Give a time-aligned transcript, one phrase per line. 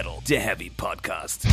[0.00, 1.46] Metal, der Heavy Podcast.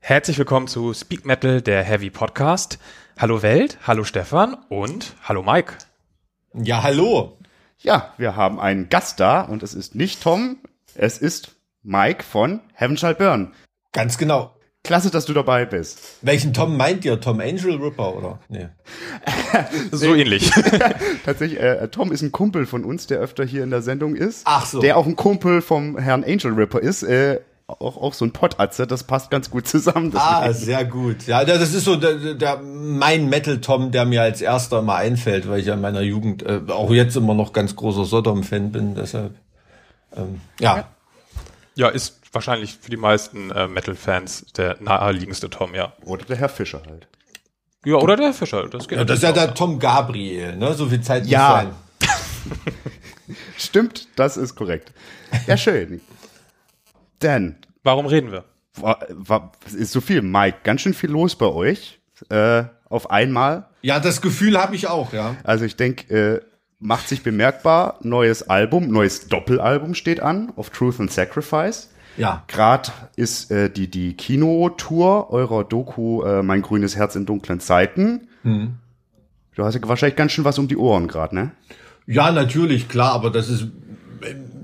[0.00, 2.78] Herzlich willkommen zu Speak Metal, der Heavy Podcast.
[3.18, 5.72] Hallo Welt, hallo Stefan und hallo Mike.
[6.52, 7.38] Ja, hallo.
[7.78, 10.58] Ja, wir haben einen Gast da und es ist nicht Tom,
[10.94, 11.52] es ist
[11.82, 13.54] Mike von Heaven Shall Burn.
[13.92, 14.54] Ganz genau.
[14.84, 16.00] Klasse, dass du dabei bist.
[16.22, 17.20] Welchen Tom meint ihr?
[17.20, 18.40] Tom Angel Ripper oder?
[18.48, 18.66] Nee.
[19.92, 20.50] so ähnlich.
[21.24, 24.42] Tatsächlich, äh, Tom ist ein Kumpel von uns, der öfter hier in der Sendung ist.
[24.44, 24.80] Ach so.
[24.80, 27.04] Der auch ein Kumpel vom Herrn Angel Ripper ist.
[27.04, 30.12] Äh, auch, auch so ein Pottatze, das passt ganz gut zusammen.
[30.16, 31.28] Ah, sehr gut.
[31.28, 35.60] Ja, das ist so der, der mein Metal-Tom, der mir als erster mal einfällt, weil
[35.60, 39.36] ich ja in meiner Jugend äh, auch jetzt immer noch ganz großer Sodom-Fan bin, deshalb.
[40.16, 40.76] Ähm, ja.
[40.76, 40.88] ja.
[41.74, 45.92] Ja, ist wahrscheinlich für die meisten äh, Metal-Fans der naheliegendste Tom, ja.
[46.04, 47.06] Oder der Herr Fischer halt.
[47.84, 48.68] Ja, oder der Herr Fischer.
[48.68, 50.74] Das, geht ja, das ist ja der Tom Gabriel, ne?
[50.74, 51.64] So viel Zeit ja.
[52.00, 52.62] muss sein.
[53.56, 54.92] Stimmt, das ist korrekt.
[55.46, 56.00] Ja, schön.
[57.22, 57.56] Denn.
[57.82, 58.44] Warum reden wir?
[58.76, 61.98] War, war, ist so viel, Mike, ganz schön viel los bei euch.
[62.28, 63.66] Äh, auf einmal.
[63.82, 65.36] Ja, das Gefühl habe ich auch, ja.
[65.44, 66.40] Also ich denke, äh,
[66.78, 71.88] macht sich bemerkbar, neues Album, neues Doppelalbum steht an, of Truth and Sacrifice.
[72.16, 72.44] Ja.
[72.46, 78.28] Gerade ist äh, die, die Kinotour eurer Doku äh, Mein grünes Herz in dunklen Zeiten.
[78.42, 78.74] Mhm.
[79.54, 81.50] Du hast ja wahrscheinlich ganz schön was um die Ohren gerade, ne?
[82.06, 83.68] Ja, natürlich, klar, aber das ist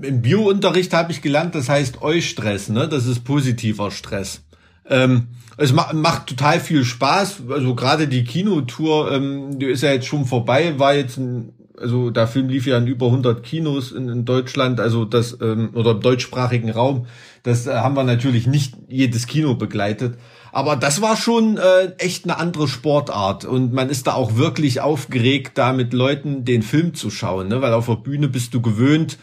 [0.01, 2.87] im Biounterricht habe ich gelernt, das heißt Eustress, ne?
[2.87, 4.41] Das ist positiver Stress.
[4.87, 5.27] Ähm,
[5.57, 7.43] es ma macht total viel Spaß.
[7.49, 12.09] Also gerade die Kinotour, ähm, die ist ja jetzt schon vorbei, war jetzt ein, also
[12.09, 15.91] der Film lief ja in über 100 Kinos in, in Deutschland, also das ähm, oder
[15.91, 17.07] im deutschsprachigen Raum.
[17.43, 20.17] Das äh, haben wir natürlich nicht jedes Kino begleitet.
[20.51, 24.81] Aber das war schon äh, echt eine andere Sportart und man ist da auch wirklich
[24.81, 27.61] aufgeregt, da mit Leuten den Film zu schauen, ne?
[27.61, 29.19] weil auf der Bühne bist du gewöhnt,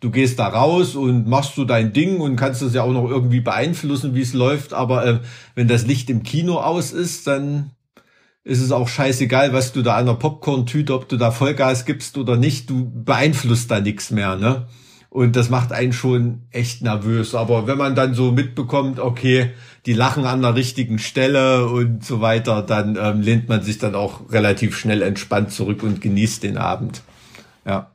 [0.00, 3.08] du gehst da raus und machst so dein Ding und kannst das ja auch noch
[3.08, 4.72] irgendwie beeinflussen, wie es läuft.
[4.72, 5.20] Aber äh,
[5.54, 7.72] wenn das Licht im Kino aus ist, dann
[8.44, 12.16] ist es auch scheißegal, was du da an der Popcorn-Tüte, ob du da Vollgas gibst
[12.16, 14.68] oder nicht, du beeinflusst da nichts mehr, ne?
[15.16, 17.34] Und das macht einen schon echt nervös.
[17.34, 19.52] Aber wenn man dann so mitbekommt, okay,
[19.86, 23.94] die lachen an der richtigen Stelle und so weiter, dann ähm, lehnt man sich dann
[23.94, 27.00] auch relativ schnell entspannt zurück und genießt den Abend.
[27.64, 27.92] Ja.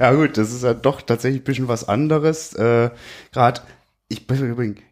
[0.00, 2.52] Ja gut, das ist ja doch tatsächlich ein bisschen was anderes.
[2.54, 2.90] Äh,
[3.30, 3.60] Gerade,
[4.08, 4.26] ich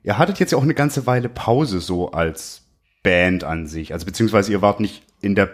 [0.04, 2.68] ihr hattet jetzt ja auch eine ganze Weile Pause so als
[3.02, 3.92] Band an sich.
[3.92, 5.48] Also beziehungsweise ihr wart nicht in der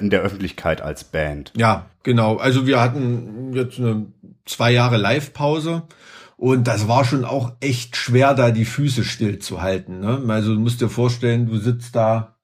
[0.00, 1.52] in der Öffentlichkeit als Band.
[1.56, 2.36] Ja, genau.
[2.36, 4.06] Also wir hatten jetzt eine
[4.48, 5.82] zwei Jahre Live-Pause
[6.36, 10.00] und das war schon auch echt schwer, da die Füße stillzuhalten.
[10.00, 10.22] Ne?
[10.28, 12.36] Also du musst dir vorstellen, du sitzt da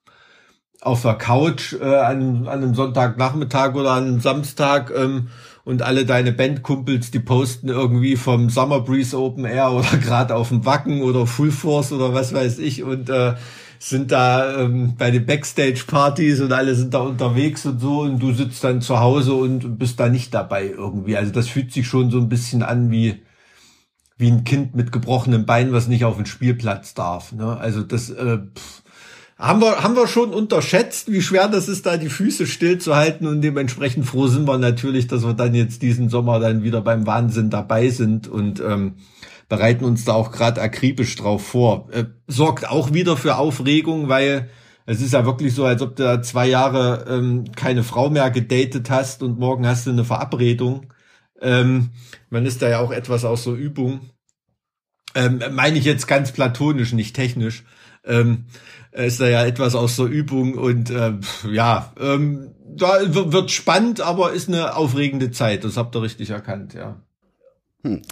[0.80, 5.28] auf der Couch äh, an, an einem Sonntagnachmittag oder an einem Samstag ähm,
[5.64, 10.48] und alle deine Bandkumpels, die posten irgendwie vom Summer Breeze Open Air oder gerade auf
[10.48, 13.34] dem Wacken oder Full Force oder was weiß ich und äh,
[13.78, 18.32] sind da ähm, bei den Backstage-Partys und alle sind da unterwegs und so und du
[18.32, 21.16] sitzt dann zu Hause und bist da nicht dabei irgendwie.
[21.16, 23.22] Also das fühlt sich schon so ein bisschen an wie
[24.16, 27.32] wie ein Kind mit gebrochenem Bein, was nicht auf den Spielplatz darf.
[27.32, 27.56] Ne?
[27.56, 28.82] Also das äh, pff,
[29.36, 33.40] haben wir, haben wir schon unterschätzt, wie schwer das ist, da die Füße stillzuhalten und
[33.40, 37.50] dementsprechend froh sind wir natürlich, dass wir dann jetzt diesen Sommer dann wieder beim Wahnsinn
[37.50, 38.94] dabei sind und ähm,
[39.48, 41.88] bereiten uns da auch gerade akribisch drauf vor.
[41.92, 44.50] Äh, sorgt auch wieder für Aufregung, weil
[44.86, 48.90] es ist ja wirklich so, als ob du zwei Jahre ähm, keine Frau mehr gedatet
[48.90, 50.92] hast und morgen hast du eine Verabredung.
[51.40, 51.90] Ähm,
[52.30, 54.10] man ist da ja auch etwas aus der Übung.
[55.14, 57.64] Ähm, meine ich jetzt ganz platonisch, nicht technisch.
[58.04, 58.46] Ähm,
[58.92, 61.14] ist da ja etwas aus der Übung und äh,
[61.50, 62.98] ja, ähm, da
[63.32, 65.64] wird spannend, aber ist eine aufregende Zeit.
[65.64, 67.00] Das habt ihr richtig erkannt, ja.
[67.84, 68.02] Hm.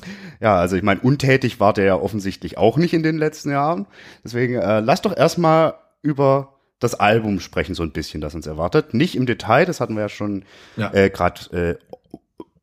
[0.40, 3.86] Ja, also ich meine, untätig war der ja offensichtlich auch nicht in den letzten Jahren.
[4.22, 8.92] Deswegen äh, lass doch erstmal über das Album sprechen, so ein bisschen, das uns erwartet.
[8.92, 10.44] Nicht im Detail, das hatten wir ja schon
[10.76, 10.92] ja.
[10.92, 11.94] äh, gerade äh,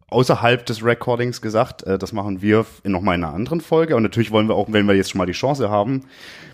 [0.10, 3.96] außerhalb des Recordings gesagt, äh, das machen wir in nochmal in einer anderen Folge.
[3.96, 6.06] Und natürlich wollen wir auch, wenn wir jetzt schon mal die Chance haben,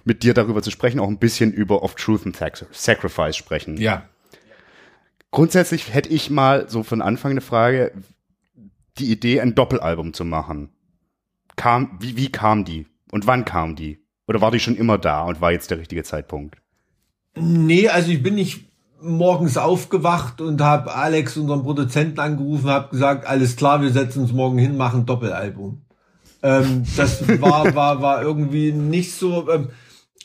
[0.06, 2.38] mit dir darüber zu sprechen, auch ein bisschen über Of Truth and
[2.72, 3.78] Sacrifice sprechen.
[3.78, 4.04] Ja.
[5.32, 7.92] Grundsätzlich hätte ich mal so von Anfang eine Frage,
[8.98, 10.70] die Idee, ein Doppelalbum zu machen.
[11.56, 12.88] Kam, wie, wie kam die?
[13.12, 14.04] Und wann kam die?
[14.28, 16.58] Oder war die schon immer da und war jetzt der richtige Zeitpunkt?
[17.36, 18.66] Nee, also ich bin nicht
[19.02, 24.32] morgens aufgewacht und habe Alex, unseren Produzenten, angerufen, habe gesagt, alles klar, wir setzen uns
[24.32, 25.82] morgen hin, machen ein Doppelalbum.
[26.42, 29.50] Ähm, das war, war, war irgendwie nicht so.
[29.50, 29.70] Ähm,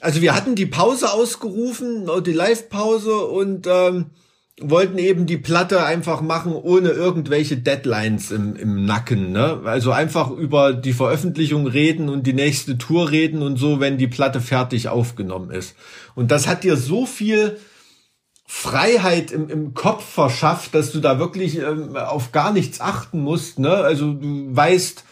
[0.01, 4.07] also wir hatten die Pause ausgerufen, die Live-Pause und ähm,
[4.61, 9.33] wollten eben die Platte einfach machen ohne irgendwelche Deadlines im, im Nacken.
[9.33, 9.61] Ne?
[9.65, 14.07] Also einfach über die Veröffentlichung reden und die nächste Tour reden und so, wenn die
[14.07, 15.75] Platte fertig aufgenommen ist.
[16.15, 17.59] Und das hat dir so viel
[18.47, 23.59] Freiheit im, im Kopf verschafft, dass du da wirklich ähm, auf gar nichts achten musst.
[23.59, 23.71] Ne?
[23.71, 25.05] Also du weißt,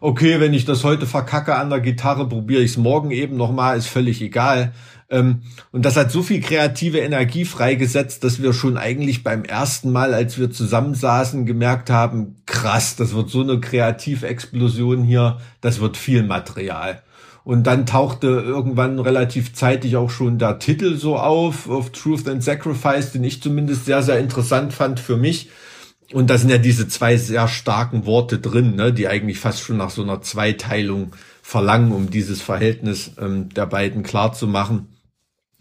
[0.00, 3.78] okay, wenn ich das heute verkacke an der Gitarre, probiere ich es morgen eben nochmal,
[3.78, 4.72] ist völlig egal.
[5.08, 9.92] Ähm, und das hat so viel kreative Energie freigesetzt, dass wir schon eigentlich beim ersten
[9.92, 15.96] Mal, als wir zusammensaßen, gemerkt haben, krass, das wird so eine Kreativexplosion hier, das wird
[15.96, 17.02] viel Material.
[17.44, 22.42] Und dann tauchte irgendwann relativ zeitig auch schon der Titel so auf, auf Truth and
[22.42, 25.50] Sacrifice, den ich zumindest sehr, sehr interessant fand für mich.
[26.12, 29.76] Und da sind ja diese zwei sehr starken Worte drin, ne, die eigentlich fast schon
[29.76, 34.96] nach so einer Zweiteilung verlangen, um dieses Verhältnis ähm, der beiden klar zu machen.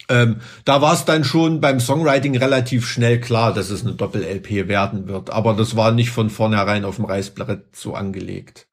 [0.08, 4.68] Ähm, da war es dann schon beim Songwriting relativ schnell klar, dass es eine Doppel-LP
[4.68, 5.32] werden wird.
[5.32, 8.68] Aber das war nicht von vornherein auf dem Reißbrett so angelegt.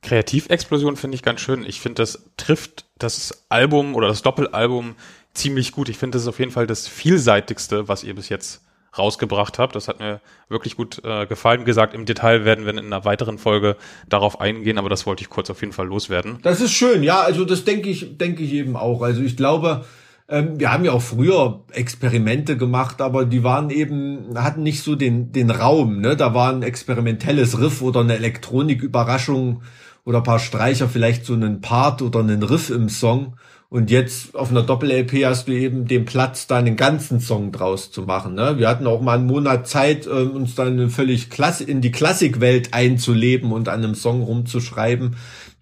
[0.00, 1.66] Kreativexplosion finde ich ganz schön.
[1.66, 4.94] Ich finde, das trifft das Album oder das Doppelalbum
[5.34, 5.88] ziemlich gut.
[5.90, 8.62] Ich finde, das ist auf jeden Fall das vielseitigste, was ihr bis jetzt
[8.96, 9.74] rausgebracht habt.
[9.74, 11.64] Das hat mir wirklich gut äh, gefallen.
[11.64, 13.76] Gesagt, im Detail werden wir in einer weiteren Folge
[14.08, 16.38] darauf eingehen, aber das wollte ich kurz auf jeden Fall loswerden.
[16.42, 19.02] Das ist schön, ja, also das denke ich, denke ich eben auch.
[19.02, 19.84] Also ich glaube,
[20.28, 24.94] ähm, wir haben ja auch früher Experimente gemacht, aber die waren eben, hatten nicht so
[24.94, 26.16] den, den Raum, ne?
[26.16, 29.62] Da war ein experimentelles Riff oder eine Elektroniküberraschung
[30.04, 33.36] oder paar Streicher, vielleicht so einen Part oder einen Riff im Song.
[33.70, 37.90] Und jetzt auf einer Doppel-LP hast du eben den Platz, da einen ganzen Song draus
[37.90, 38.34] zu machen.
[38.34, 38.58] Ne?
[38.58, 42.72] Wir hatten auch mal einen Monat Zeit, äh, uns dann völlig Klasse, in die Klassikwelt
[42.72, 45.16] einzuleben und an einem Song rumzuschreiben.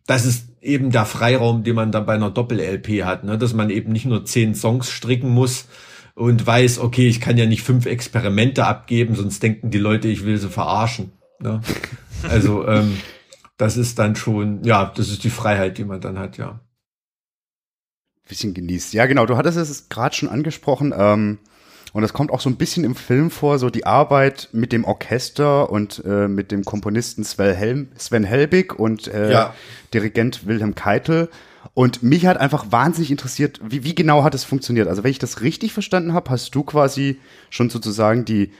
[0.06, 3.38] Das ist eben der Freiraum, den man dann bei einer Doppel-LP hat, ne?
[3.38, 5.66] dass man eben nicht nur zehn Songs stricken muss
[6.14, 10.24] und weiß, okay, ich kann ja nicht fünf Experimente abgeben, sonst denken die Leute, ich
[10.24, 11.12] will sie verarschen.
[11.40, 11.60] Ne?
[12.30, 12.96] Also ähm,
[13.58, 16.60] das ist dann schon, ja, das ist die Freiheit, die man dann hat, ja
[18.28, 18.92] bisschen genießt.
[18.92, 20.94] Ja, genau, du hattest es gerade schon angesprochen.
[20.96, 21.38] Ähm,
[21.92, 24.84] und das kommt auch so ein bisschen im Film vor, so die Arbeit mit dem
[24.84, 29.54] Orchester und äh, mit dem Komponisten Sven, Helm, Sven Helbig und äh, ja.
[29.94, 31.30] Dirigent Wilhelm Keitel.
[31.72, 34.88] Und mich hat einfach wahnsinnig interessiert, wie, wie genau hat es funktioniert.
[34.88, 37.18] Also wenn ich das richtig verstanden habe, hast du quasi
[37.50, 38.52] schon sozusagen die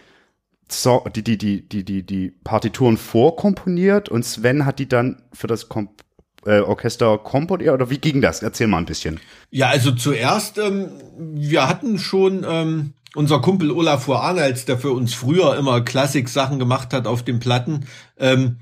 [0.69, 5.47] so, die, die, die, die, die, die Partituren vorkomponiert und Sven hat die dann für
[5.47, 6.03] das Komp
[6.47, 8.43] äh, Orchester komponiert oder wie ging das?
[8.43, 9.21] Erzähl mal ein bisschen.
[9.51, 10.89] Ja, also zuerst, ähm,
[11.19, 16.93] wir hatten schon ähm, unser Kumpel Olafur Arnolds, der für uns früher immer Klassik-Sachen gemacht
[16.93, 17.87] hat auf den Platten.
[18.19, 18.57] Ähm,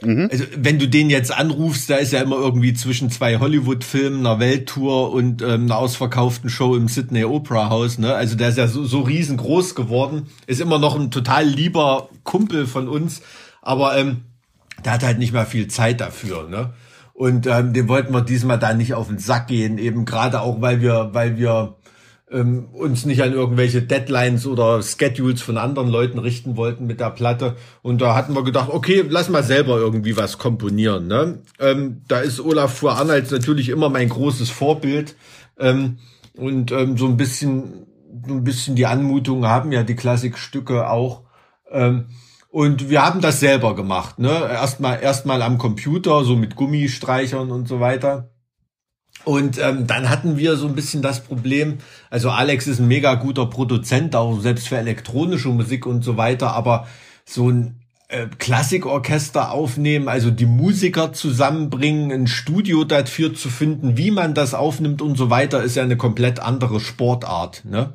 [0.00, 0.28] mhm.
[0.30, 4.38] Also wenn du den jetzt anrufst, da ist ja immer irgendwie zwischen zwei Hollywood-Filmen, einer
[4.38, 7.98] Welttour und ähm, einer ausverkauften Show im Sydney Opera House.
[7.98, 8.14] Ne?
[8.14, 12.66] Also der ist ja so, so riesengroß geworden, ist immer noch ein total lieber Kumpel
[12.66, 13.22] von uns,
[13.60, 14.22] aber ähm,
[14.84, 16.48] der hat halt nicht mehr viel Zeit dafür.
[16.48, 16.72] Ne?
[17.20, 20.62] Und ähm, dem wollten wir diesmal da nicht auf den Sack gehen, eben gerade auch,
[20.62, 21.76] weil wir, weil wir
[22.30, 27.10] ähm, uns nicht an irgendwelche Deadlines oder Schedules von anderen Leuten richten wollten mit der
[27.10, 27.56] Platte.
[27.82, 31.08] Und da hatten wir gedacht, okay, lass mal selber irgendwie was komponieren.
[31.08, 31.42] Ne?
[31.58, 35.14] Ähm, da ist Olaf Fuhr Arnolds natürlich immer mein großes Vorbild.
[35.58, 35.98] Ähm,
[36.38, 37.86] und ähm, so ein bisschen,
[38.26, 41.24] so ein bisschen die Anmutung haben ja die Klassikstücke auch.
[41.70, 42.06] Ähm,
[42.50, 44.28] und wir haben das selber gemacht, ne?
[44.28, 48.30] Erstmal erstmal am Computer, so mit Gummistreichern und so weiter.
[49.24, 51.78] Und ähm, dann hatten wir so ein bisschen das Problem,
[52.08, 56.52] also Alex ist ein mega guter Produzent, auch selbst für elektronische Musik und so weiter,
[56.52, 56.86] aber
[57.24, 64.10] so ein äh, Klassikorchester aufnehmen, also die Musiker zusammenbringen, ein Studio dafür zu finden, wie
[64.10, 67.64] man das aufnimmt und so weiter, ist ja eine komplett andere Sportart.
[67.64, 67.92] Ne?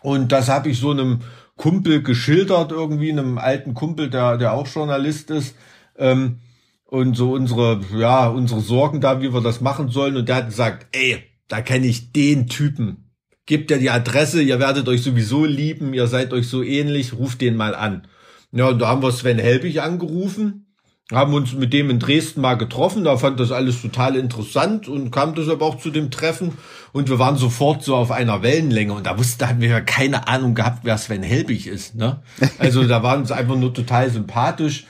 [0.00, 1.20] Und das habe ich so einem
[1.62, 5.54] Kumpel geschildert, irgendwie einem alten Kumpel, der, der auch Journalist ist.
[5.96, 6.40] Ähm,
[6.86, 10.16] und so unsere, ja, unsere Sorgen da, wie wir das machen sollen.
[10.16, 13.12] Und der hat gesagt, ey, da kenne ich den Typen.
[13.46, 17.40] Gebt ja die Adresse, ihr werdet euch sowieso lieben, ihr seid euch so ähnlich, ruft
[17.40, 18.08] den mal an.
[18.50, 20.71] Ja, und da haben wir Sven Helbig angerufen
[21.10, 25.10] haben uns mit dem in Dresden mal getroffen, da fand das alles total interessant und
[25.10, 26.52] kam deshalb auch zu dem Treffen
[26.92, 29.80] und wir waren sofort so auf einer Wellenlänge und da wussten, da hatten wir ja
[29.80, 32.22] keine Ahnung gehabt, wer Sven Helbig ist, ne?
[32.58, 34.86] Also da waren uns einfach nur total sympathisch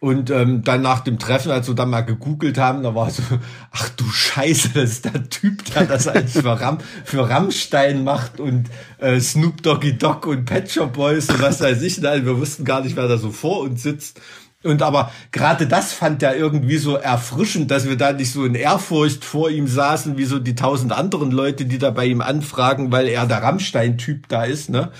[0.00, 3.22] und ähm, dann nach dem Treffen, als wir dann mal gegoogelt haben, da war so,
[3.72, 8.38] ach du Scheiße, das ist der Typ, der das eigentlich für, Ram, für Rammstein macht
[8.38, 12.00] und äh, Snoop Doggy Dogg und Pet Shop Boys und was weiß ich.
[12.00, 14.20] Nein, wir wussten gar nicht, wer da so vor uns sitzt.
[14.64, 18.56] Und aber gerade das fand er irgendwie so erfrischend, dass wir da nicht so in
[18.56, 22.90] Ehrfurcht vor ihm saßen, wie so die tausend anderen Leute, die da bei ihm anfragen,
[22.90, 24.90] weil er der Rammstein-Typ da ist, ne?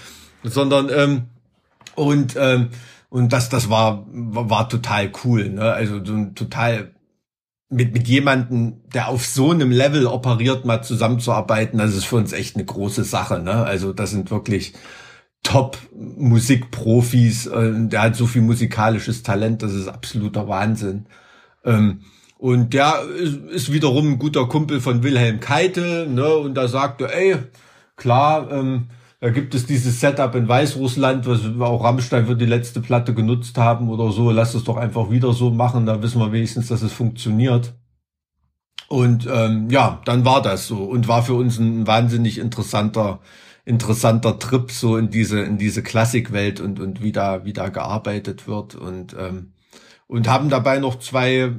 [0.45, 1.23] Sondern ähm,
[1.97, 2.69] und ähm,
[3.09, 5.73] und das das war war total cool, ne?
[5.73, 6.93] Also so ein total
[7.69, 12.33] mit mit jemanden, der auf so einem Level operiert, mal zusammenzuarbeiten, das ist für uns
[12.33, 13.65] echt eine große Sache, ne?
[13.65, 14.75] Also das sind wirklich
[15.42, 17.47] Top-Musikprofis.
[17.47, 21.07] Äh, der hat so viel musikalisches Talent, das ist absoluter Wahnsinn.
[21.64, 22.00] Ähm,
[22.38, 23.02] und der
[23.50, 26.37] ist, wiederum ein guter Kumpel von Wilhelm Keitel, ne?
[26.37, 27.37] Und da sagte, ey,
[27.97, 28.87] klar, ähm,
[29.21, 33.59] da gibt es dieses Setup in Weißrussland, was auch Rammstein für die letzte Platte genutzt
[33.59, 34.30] haben oder so.
[34.30, 37.75] Lass es doch einfach wieder so machen, da wissen wir wenigstens, dass es funktioniert.
[38.88, 43.18] Und ähm, ja, dann war das so und war für uns ein wahnsinnig interessanter
[43.68, 48.48] interessanter Trip so in diese in diese Klassikwelt und und wie da wie da gearbeitet
[48.48, 49.52] wird und ähm,
[50.06, 51.52] und haben dabei noch zwei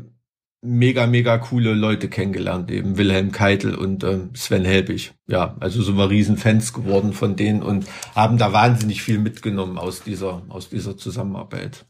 [0.64, 5.14] mega mega coole Leute kennengelernt eben Wilhelm Keitel und ähm, Sven Helbig.
[5.28, 7.86] Ja also sind wir riesen Fans geworden von denen und
[8.16, 11.86] haben da wahnsinnig viel mitgenommen aus dieser aus dieser Zusammenarbeit.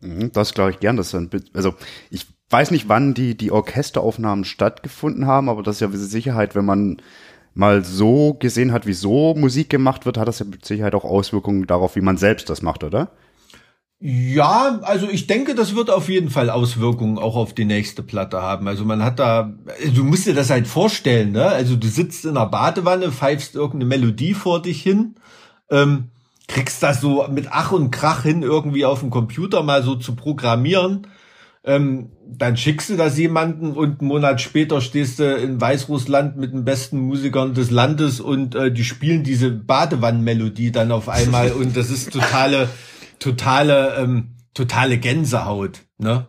[0.00, 1.74] Mhm, das glaube ich gern das sind also
[2.08, 6.54] ich weiß nicht wann die die Orchesteraufnahmen stattgefunden haben aber das ist ja mit Sicherheit
[6.54, 7.02] wenn man
[7.54, 11.04] mal so gesehen hat, wie so Musik gemacht wird, hat das ja mit Sicherheit auch
[11.04, 13.10] Auswirkungen darauf, wie man selbst das macht, oder?
[14.04, 18.42] Ja, also ich denke, das wird auf jeden Fall Auswirkungen auch auf die nächste Platte
[18.42, 18.66] haben.
[18.66, 19.52] Also man hat da,
[19.94, 21.44] du musst dir das halt vorstellen, ne?
[21.44, 25.14] Also du sitzt in einer Badewanne, pfeifst irgendeine Melodie vor dich hin,
[25.70, 26.08] ähm,
[26.48, 30.16] kriegst das so mit Ach und Krach hin, irgendwie auf dem Computer mal so zu
[30.16, 31.06] programmieren
[31.64, 36.52] ähm, dann schickst du das jemanden und einen Monat später stehst du in Weißrussland mit
[36.52, 41.76] den besten Musikern des Landes und äh, die spielen diese Badewannenmelodie dann auf einmal und
[41.76, 42.68] das ist totale,
[43.18, 46.26] totale, ähm, totale Gänsehaut, ne?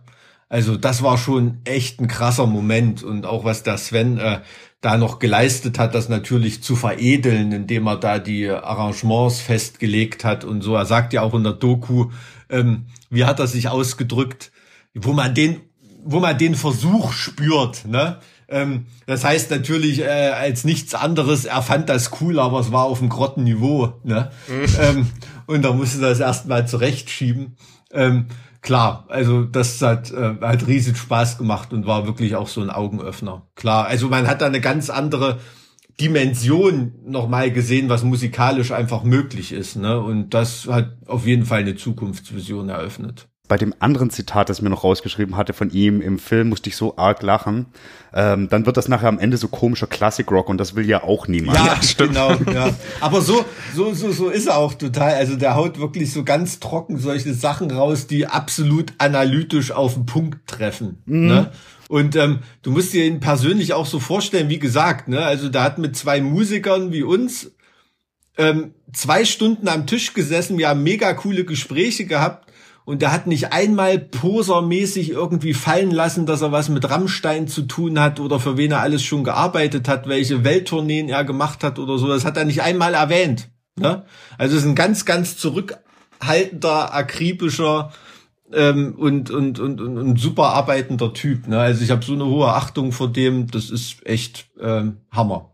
[0.49, 4.41] Also das war schon echt ein krasser Moment und auch was der Sven äh,
[4.81, 10.43] da noch geleistet hat, das natürlich zu veredeln, indem er da die Arrangements festgelegt hat
[10.43, 10.75] und so.
[10.75, 12.11] Er sagt ja auch in der Doku,
[12.49, 14.51] ähm, wie hat er sich ausgedrückt,
[14.93, 15.61] wo man den,
[16.03, 18.19] wo man den Versuch spürt, ne?
[18.49, 22.83] Ähm, das heißt natürlich äh, als nichts anderes, er fand das cool, aber es war
[22.83, 24.31] auf dem Grottenniveau, ne?
[24.47, 24.65] Mhm.
[24.79, 25.07] ähm,
[25.47, 27.57] und da musste das erstmal zurechtschieben.
[27.91, 28.27] Ähm,
[28.61, 32.69] klar, also das hat, äh, hat riesig Spaß gemacht und war wirklich auch so ein
[32.69, 33.47] Augenöffner.
[33.55, 35.39] Klar, also man hat da eine ganz andere
[35.99, 39.75] Dimension nochmal gesehen, was musikalisch einfach möglich ist.
[39.75, 39.99] Ne?
[39.99, 44.63] Und das hat auf jeden Fall eine Zukunftsvision eröffnet bei dem anderen Zitat, das ich
[44.63, 47.65] mir noch rausgeschrieben hatte von ihm im Film, musste ich so arg lachen.
[48.13, 51.03] Ähm, dann wird das nachher am Ende so komischer Classic Rock und das will ja
[51.03, 51.57] auch niemand.
[51.57, 52.11] Ja, stimmt.
[52.11, 52.35] genau.
[52.53, 52.69] Ja.
[53.01, 53.43] Aber so,
[53.75, 55.15] so, so, so ist er auch total.
[55.15, 60.05] Also der haut wirklich so ganz trocken solche Sachen raus, die absolut analytisch auf den
[60.05, 61.03] Punkt treffen.
[61.05, 61.27] Mhm.
[61.27, 61.51] Ne?
[61.89, 65.21] Und ähm, du musst dir ihn persönlich auch so vorstellen, wie gesagt, ne?
[65.21, 67.51] Also der hat mit zwei Musikern wie uns
[68.37, 72.52] ähm, zwei Stunden am Tisch gesessen, wir haben mega coole Gespräche gehabt
[72.85, 77.63] und der hat nicht einmal posermäßig irgendwie fallen lassen, dass er was mit Rammstein zu
[77.63, 81.79] tun hat oder für wen er alles schon gearbeitet hat, welche Welttourneen er gemacht hat
[81.79, 82.07] oder so.
[82.07, 83.49] Das hat er nicht einmal erwähnt.
[83.75, 84.03] Ne?
[84.37, 87.91] Also ist ein ganz, ganz zurückhaltender, akribischer
[88.51, 91.47] ähm, und, und, und, und, und super arbeitender Typ.
[91.47, 91.59] Ne?
[91.59, 95.52] Also ich habe so eine hohe Achtung vor dem, das ist echt ähm, Hammer.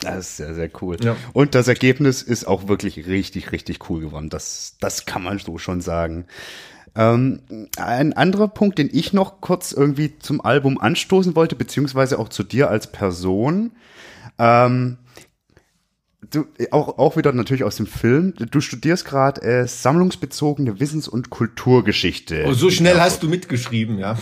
[0.00, 0.96] Das ist sehr, sehr cool.
[1.02, 1.16] Ja.
[1.32, 4.30] Und das Ergebnis ist auch wirklich richtig, richtig cool geworden.
[4.30, 6.26] Das, das kann man so schon sagen.
[6.96, 7.40] Ähm,
[7.76, 12.44] ein anderer Punkt, den ich noch kurz irgendwie zum Album anstoßen wollte, beziehungsweise auch zu
[12.44, 13.72] dir als Person.
[14.38, 14.98] Ähm,
[16.30, 18.34] du, auch, auch wieder natürlich aus dem Film.
[18.50, 22.44] Du studierst gerade äh, sammlungsbezogene Wissens- und Kulturgeschichte.
[22.46, 24.16] Oh, so schnell hast du mitgeschrieben, ja.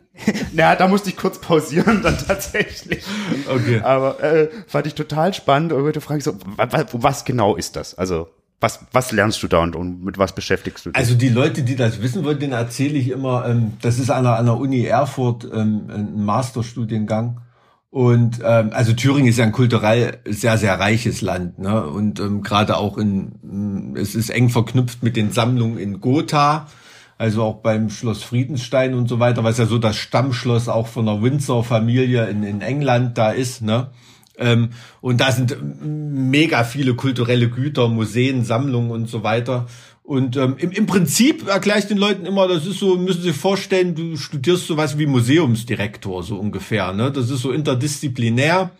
[0.52, 3.04] ja, da musste ich kurz pausieren dann tatsächlich.
[3.48, 3.80] Okay.
[3.80, 5.72] Aber äh, fand ich total spannend.
[5.72, 7.96] Und heute frage ich so, was, was genau ist das?
[7.96, 8.28] Also
[8.60, 10.96] was, was lernst du da und, und mit was beschäftigst du dich?
[10.96, 14.24] Also die Leute, die das wissen wollen, denen erzähle ich immer, ähm, das ist an
[14.24, 17.40] der, an der Uni Erfurt ähm, ein Masterstudiengang.
[17.90, 21.58] Und ähm, also Thüringen ist ja ein kulturell sehr, sehr reiches Land.
[21.58, 21.84] Ne?
[21.84, 26.68] Und ähm, gerade auch in, es ist eng verknüpft mit den Sammlungen in Gotha
[27.20, 31.04] also auch beim Schloss Friedenstein und so weiter, was ja so das Stammschloss auch von
[31.04, 33.88] der Windsor-Familie in, in England da ist, ne?
[34.38, 34.70] Ähm,
[35.02, 39.66] und da sind mega viele kulturelle Güter, Museen, Sammlungen und so weiter.
[40.02, 43.32] Und ähm, im, im Prinzip erkläre ich den Leuten immer, das ist so, müssen Sie
[43.32, 46.92] vorstellen, du studierst sowas wie Museumsdirektor, so ungefähr.
[46.92, 47.12] Ne?
[47.12, 48.70] Das ist so interdisziplinär.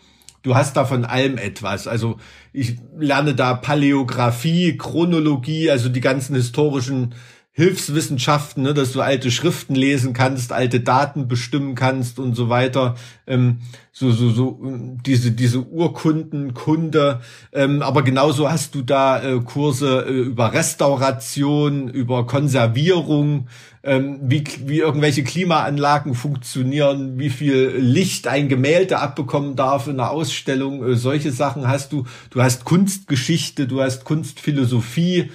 [0.43, 1.87] Du hast da von allem etwas.
[1.87, 2.17] Also
[2.51, 7.13] ich lerne da Paläographie, Chronologie, also die ganzen historischen
[7.53, 12.95] Hilfswissenschaften, ne, dass du alte Schriften lesen kannst, alte Daten bestimmen kannst und so weiter.
[13.27, 13.57] Ähm,
[13.91, 17.19] so, so, so, ähm, diese, diese Urkundenkunde.
[17.51, 23.49] Ähm, aber genauso hast du da äh, Kurse äh, über Restauration, über Konservierung,
[23.83, 30.11] ähm, wie, wie irgendwelche Klimaanlagen funktionieren, wie viel Licht ein Gemälde abbekommen darf in einer
[30.11, 30.87] Ausstellung.
[30.87, 32.05] Äh, solche Sachen hast du.
[32.29, 35.31] Du hast Kunstgeschichte, du hast Kunstphilosophie.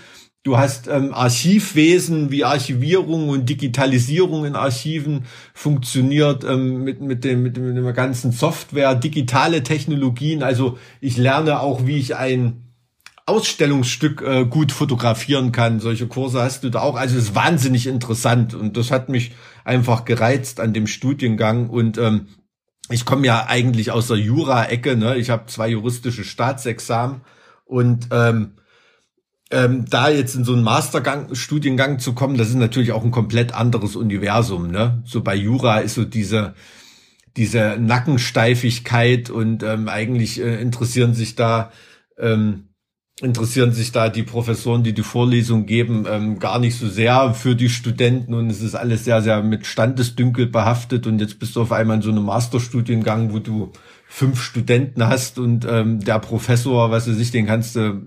[0.46, 7.42] Du hast ähm, Archivwesen, wie Archivierung und Digitalisierung in Archiven funktioniert ähm, mit, mit, dem,
[7.42, 10.44] mit, dem, mit der ganzen Software, digitale Technologien.
[10.44, 12.62] Also ich lerne auch, wie ich ein
[13.26, 15.80] Ausstellungsstück äh, gut fotografieren kann.
[15.80, 16.94] Solche Kurse hast du da auch.
[16.94, 19.32] Also es ist wahnsinnig interessant und das hat mich
[19.64, 22.28] einfach gereizt an dem Studiengang und ähm,
[22.88, 24.96] ich komme ja eigentlich aus der Jura-Ecke.
[24.96, 25.16] Ne?
[25.16, 27.22] Ich habe zwei juristische Staatsexamen
[27.64, 28.52] und ähm,
[29.50, 33.12] ähm, da jetzt in so einen Mastergang, Studiengang zu kommen, das ist natürlich auch ein
[33.12, 35.02] komplett anderes Universum, ne?
[35.04, 36.54] So bei Jura ist so diese,
[37.36, 41.70] diese Nackensteifigkeit und ähm, eigentlich äh, interessieren sich da,
[42.18, 42.70] ähm,
[43.22, 47.54] interessieren sich da die Professoren, die die Vorlesung geben, ähm, gar nicht so sehr für
[47.54, 51.62] die Studenten und es ist alles sehr, sehr mit Standesdünkel behaftet und jetzt bist du
[51.62, 53.70] auf einmal in so einem Masterstudiengang, wo du
[54.08, 58.06] fünf Studenten hast und ähm, der Professor, was weiß ich, den kannst du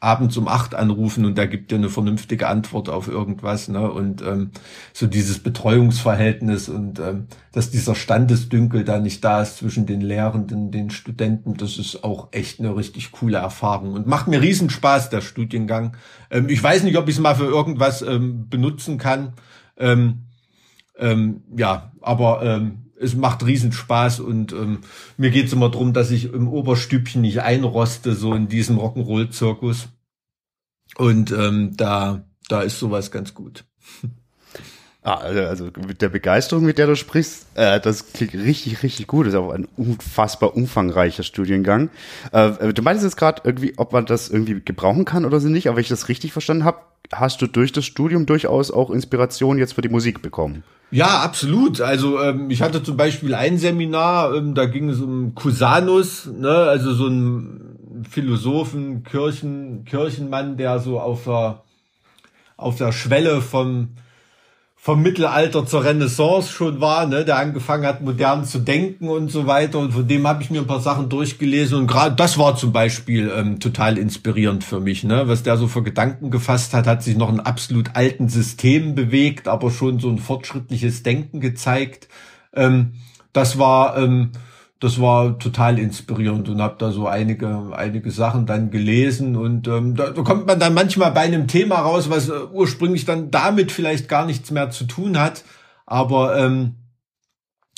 [0.00, 3.90] abends um acht anrufen und der gibt dir eine vernünftige Antwort auf irgendwas, ne?
[3.90, 4.52] Und ähm,
[4.92, 10.70] so dieses Betreuungsverhältnis und ähm, dass dieser Standesdünkel da nicht da ist zwischen den Lehrenden,
[10.70, 15.10] den Studenten, das ist auch echt eine richtig coole Erfahrung und macht mir riesen Spaß,
[15.10, 15.96] der Studiengang.
[16.30, 19.32] Ähm, ich weiß nicht, ob ich es mal für irgendwas ähm, benutzen kann.
[19.76, 20.26] Ähm,
[20.96, 24.80] ähm, ja, aber ähm, es macht riesen Spaß und ähm,
[25.16, 29.88] mir geht's immer drum, dass ich im Oberstübchen nicht einroste, so in diesem Rock'n'Roll-Zirkus.
[30.96, 33.64] Und ähm, da, da ist sowas ganz gut.
[35.08, 39.06] Ah, also, also mit der Begeisterung, mit der du sprichst, äh, das klingt richtig, richtig
[39.06, 39.24] gut.
[39.24, 41.88] Das ist auch ein unfassbar umfangreicher Studiengang.
[42.30, 45.66] Äh, du meinst jetzt gerade irgendwie, ob man das irgendwie gebrauchen kann oder so nicht,
[45.66, 49.56] aber wenn ich das richtig verstanden habe, hast du durch das Studium durchaus auch Inspiration
[49.56, 50.62] jetzt für die Musik bekommen.
[50.90, 51.80] Ja, absolut.
[51.80, 56.50] Also ähm, ich hatte zum Beispiel ein Seminar, ähm, da ging es um Cusanus, ne,
[56.50, 61.62] also so ein Philosophen, Kirchen, Kirchenmann, der so auf der
[62.58, 63.94] auf der Schwelle vom
[64.88, 69.46] vom Mittelalter zur Renaissance schon war, ne, der angefangen hat, modern zu denken und so
[69.46, 69.80] weiter.
[69.80, 71.76] Und von dem habe ich mir ein paar Sachen durchgelesen.
[71.76, 75.28] Und gerade das war zum Beispiel ähm, total inspirierend für mich, ne?
[75.28, 79.46] Was der so für Gedanken gefasst hat, hat sich noch in absolut alten Systemen bewegt,
[79.46, 82.08] aber schon so ein fortschrittliches Denken gezeigt.
[82.54, 82.94] Ähm,
[83.34, 84.30] das war ähm,
[84.80, 89.96] das war total inspirierend und habe da so einige einige Sachen dann gelesen und ähm,
[89.96, 93.72] da, da kommt man dann manchmal bei einem Thema raus, was äh, ursprünglich dann damit
[93.72, 95.44] vielleicht gar nichts mehr zu tun hat,
[95.84, 96.76] aber ähm,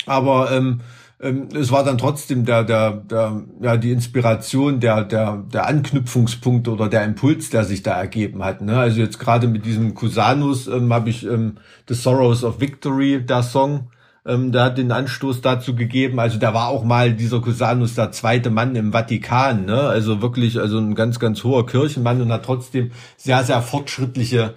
[0.05, 0.81] aber ähm,
[1.19, 6.67] ähm, es war dann trotzdem der der der ja die Inspiration der der der Anknüpfungspunkt
[6.67, 8.61] oder der Impuls, der sich da ergeben hat.
[8.61, 8.77] Ne?
[8.77, 13.41] Also jetzt gerade mit diesem Cusanus ähm, habe ich ähm, The Sorrows of Victory, der
[13.41, 13.89] Song
[14.25, 16.19] ähm, der hat den Anstoß dazu gegeben.
[16.19, 19.79] Also der war auch mal dieser Cusanus der zweite Mann im Vatikan, ne?
[19.79, 24.53] Also wirklich, also ein ganz, ganz hoher Kirchenmann und hat trotzdem sehr, sehr fortschrittliche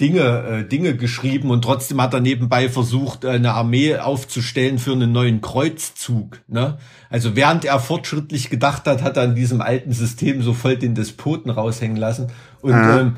[0.00, 4.92] Dinge, äh, Dinge geschrieben und trotzdem hat er nebenbei versucht, äh, eine Armee aufzustellen für
[4.92, 6.40] einen neuen Kreuzzug.
[6.46, 6.78] Ne?
[7.10, 10.94] Also während er fortschrittlich gedacht hat, hat er in diesem alten System so voll den
[10.94, 12.28] Despoten raushängen lassen.
[12.60, 12.98] Und mhm.
[12.98, 13.16] ähm,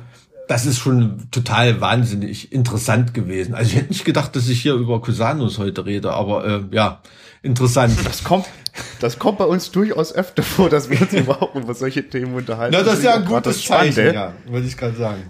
[0.51, 3.55] das ist schon total wahnsinnig interessant gewesen.
[3.55, 7.03] Also ich hätte nicht gedacht, dass ich hier über Cusanus heute rede, aber äh, ja,
[7.41, 7.97] interessant.
[8.05, 8.47] Das kommt,
[8.99, 12.75] das kommt bei uns durchaus öfter vor, dass wir uns überhaupt über solche Themen unterhalten.
[12.77, 15.23] Na, das ist ja ein gutes Zeichen, ja, wollte ich gerade sagen.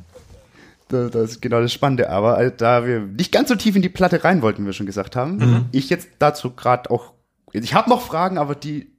[0.89, 2.09] Das ist genau das Spannende.
[2.09, 4.73] Aber äh, da wir nicht ganz so tief in die Platte rein wollten, wie wir
[4.73, 5.65] schon gesagt haben, mhm.
[5.71, 7.13] ich jetzt dazu gerade auch,
[7.53, 8.91] ich habe noch Fragen, aber die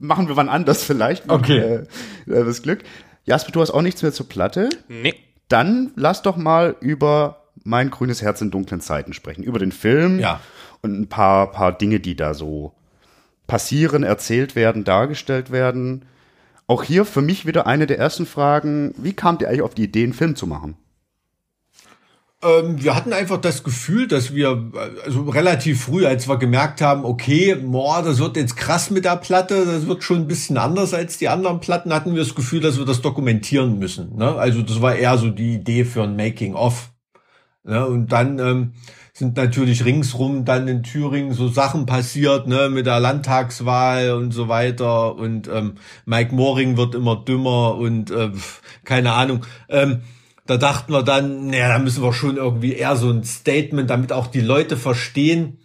[0.00, 1.30] machen wir wann anders vielleicht.
[1.30, 1.58] Okay.
[1.58, 1.86] Äh,
[2.26, 2.82] das Glück.
[3.24, 4.68] Jasper, du hast auch nichts mehr zur Platte?
[4.88, 5.14] Nee.
[5.48, 10.18] Dann lass doch mal über mein grünes Herz in dunklen Zeiten sprechen, über den Film
[10.18, 10.40] ja.
[10.82, 12.74] und ein paar, paar Dinge, die da so
[13.46, 16.04] passieren, erzählt werden, dargestellt werden.
[16.66, 19.84] Auch hier für mich wieder eine der ersten Fragen, wie kamt ihr eigentlich auf die
[19.84, 20.76] Idee, einen Film zu machen?
[22.44, 24.70] Ähm, wir hatten einfach das Gefühl, dass wir
[25.04, 29.16] also relativ früh, als wir gemerkt haben, okay, boah, das wird jetzt krass mit der
[29.16, 32.60] Platte, das wird schon ein bisschen anders als die anderen Platten, hatten wir das Gefühl,
[32.60, 34.16] dass wir das dokumentieren müssen.
[34.16, 34.34] Ne?
[34.34, 36.90] Also das war eher so die Idee für ein Making-of.
[37.64, 37.86] Ne?
[37.86, 38.72] Und dann ähm,
[39.14, 44.48] sind natürlich ringsrum dann in Thüringen so Sachen passiert, ne, mit der Landtagswahl und so
[44.48, 45.14] weiter.
[45.14, 48.32] Und ähm, Mike Moring wird immer dümmer und äh,
[48.82, 49.46] keine Ahnung.
[49.68, 50.00] Ähm,
[50.46, 54.12] da dachten wir dann, naja, da müssen wir schon irgendwie eher so ein Statement, damit
[54.12, 55.58] auch die Leute verstehen,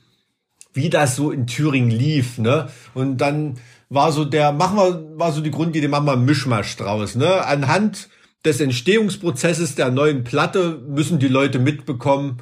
[0.74, 2.70] wie das so in Thüringen lief, ne?
[2.94, 3.58] Und dann
[3.90, 7.46] war so der, machen wir, war so die Grundidee, machen wir einen Mischmasch draus, ne?
[7.46, 8.10] Anhand
[8.46, 12.38] des Entstehungsprozesses der neuen Platte müssen die Leute mitbekommen,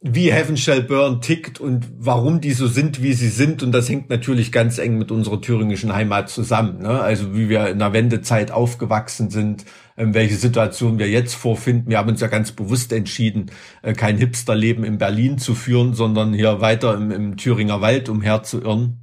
[0.00, 3.64] wie Heaven Shall Burn tickt und warum die so sind, wie sie sind.
[3.64, 6.82] Und das hängt natürlich ganz eng mit unserer thüringischen Heimat zusammen.
[6.82, 7.00] Ne?
[7.00, 9.64] Also wie wir in der Wendezeit aufgewachsen sind,
[9.96, 11.90] ähm, welche Situation wir jetzt vorfinden.
[11.90, 13.50] Wir haben uns ja ganz bewusst entschieden,
[13.82, 19.00] äh, kein Hipsterleben in Berlin zu führen, sondern hier weiter im, im Thüringer Wald umherzuirren.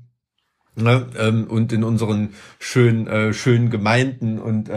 [0.78, 1.08] Ne?
[1.20, 4.70] Ähm, und in unseren schönen, äh, schönen Gemeinden und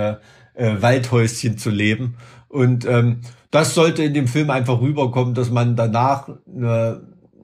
[0.59, 2.17] äh, Waldhäuschen zu leben.
[2.49, 7.03] Und ähm, das sollte in dem Film einfach rüberkommen, dass man danach eine,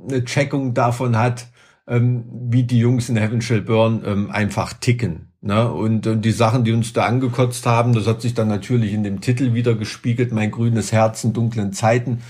[0.09, 1.47] eine Checkung davon hat,
[1.87, 5.29] ähm, wie die Jungs in Heaven Shall Burn ähm, einfach ticken.
[5.41, 5.71] Ne?
[5.71, 9.05] Und, und die Sachen, die uns da angekotzt haben, das hat sich dann natürlich in
[9.05, 12.23] dem Titel wieder gespiegelt, mein grünes Herz in dunklen Zeiten.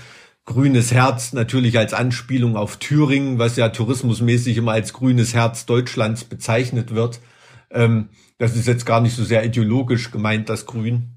[0.45, 6.23] Grünes Herz natürlich als Anspielung auf Thüringen, was ja tourismusmäßig immer als grünes Herz Deutschlands
[6.23, 7.19] bezeichnet wird.
[7.71, 11.15] Ähm, das ist jetzt gar nicht so sehr ideologisch gemeint, das Grün.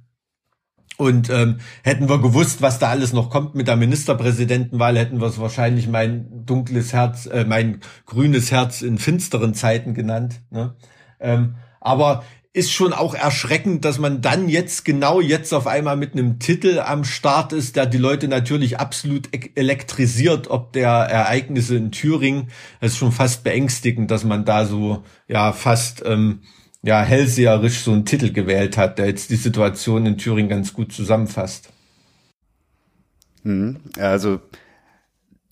[0.97, 5.29] Und ähm, hätten wir gewusst, was da alles noch kommt mit der Ministerpräsidentenwahl, hätten wir
[5.29, 10.41] es wahrscheinlich mein dunkles Herz, äh, mein grünes Herz in finsteren Zeiten genannt.
[10.51, 10.75] Ne?
[11.21, 16.15] Ähm, aber ist schon auch erschreckend, dass man dann jetzt genau jetzt auf einmal mit
[16.15, 21.77] einem Titel am Start ist, der die Leute natürlich absolut e-, elektrisiert, ob der Ereignisse
[21.77, 22.51] in Thüringen.
[22.81, 26.41] Es ist schon fast beängstigend, dass man da so ja fast ähm,
[26.83, 30.93] ja, hellseherisch so einen Titel gewählt hat, der jetzt die Situation in Thüringen ganz gut
[30.93, 31.71] zusammenfasst.
[33.43, 33.81] Mhm.
[33.99, 34.41] Also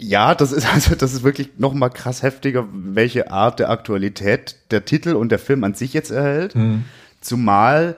[0.00, 4.56] ja, das ist also das ist wirklich noch mal krass heftiger, welche Art der Aktualität
[4.70, 6.54] der Titel und der Film an sich jetzt erhält.
[6.54, 6.84] Mhm.
[7.20, 7.96] Zumal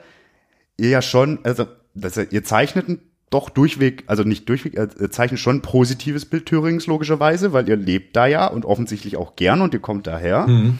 [0.77, 5.57] ihr ja schon, also das, ihr zeichnet doch durchweg, also nicht durchweg, ihr zeichnet schon
[5.57, 9.73] ein positives Bild Thürings logischerweise, weil ihr lebt da ja und offensichtlich auch gern und
[9.73, 10.47] ihr kommt daher.
[10.47, 10.79] Mhm.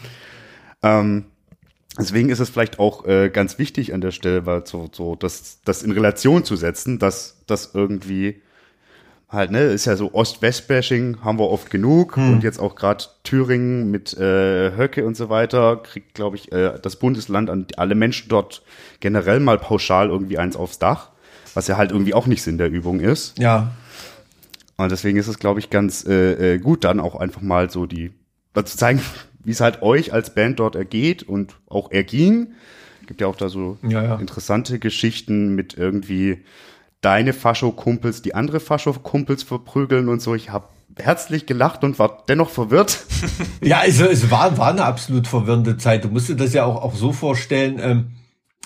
[0.82, 1.24] Ähm,
[1.98, 5.58] Deswegen ist es vielleicht auch äh, ganz wichtig an der Stelle, weil so, so das,
[5.64, 8.40] das in Relation zu setzen, dass das irgendwie
[9.30, 12.34] halt, ne, ist ja so Ost-West-Bashing haben wir oft genug hm.
[12.34, 16.78] und jetzt auch gerade Thüringen mit äh, Höcke und so weiter kriegt, glaube ich, äh,
[16.82, 18.62] das Bundesland an alle Menschen dort
[18.98, 21.10] generell mal pauschal irgendwie eins aufs Dach,
[21.54, 23.38] was ja halt irgendwie auch nicht Sinn der Übung ist.
[23.38, 23.70] Ja.
[24.76, 27.86] Und deswegen ist es, glaube ich, ganz äh, äh gut, dann auch einfach mal so
[27.86, 28.12] die,
[28.54, 29.00] zu zeigen,
[29.44, 32.54] wie es halt euch als Band dort ergeht und auch erging.
[33.06, 34.16] Gibt ja auch da so ja, ja.
[34.16, 36.44] interessante Geschichten mit irgendwie
[37.00, 40.34] deine Fascho-Kumpels, die andere Fascho-Kumpels verprügeln und so.
[40.34, 43.04] Ich habe herzlich gelacht und war dennoch verwirrt.
[43.62, 46.04] ja, also es war, war eine absolut verwirrende Zeit.
[46.04, 48.10] Du musst dir das ja auch, auch so vorstellen, ähm,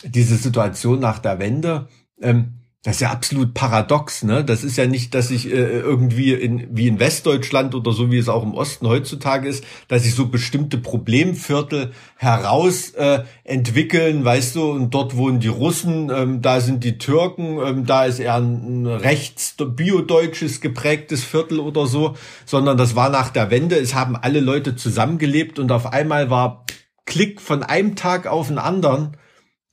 [0.02, 1.88] diese Situation nach der Wende.
[2.20, 4.44] Ähm, das ist ja absolut paradox, ne?
[4.44, 8.18] Das ist ja nicht, dass ich äh, irgendwie in wie in Westdeutschland oder so wie
[8.18, 14.56] es auch im Osten heutzutage ist, dass sich so bestimmte Problemviertel heraus äh, entwickeln, weißt
[14.56, 18.36] du, und dort wohnen die Russen, ähm, da sind die Türken, ähm, da ist eher
[18.36, 24.14] ein rechts biodeutsches geprägtes Viertel oder so, sondern das war nach der Wende, es haben
[24.14, 26.66] alle Leute zusammengelebt und auf einmal war
[27.06, 29.16] Klick von einem Tag auf den anderen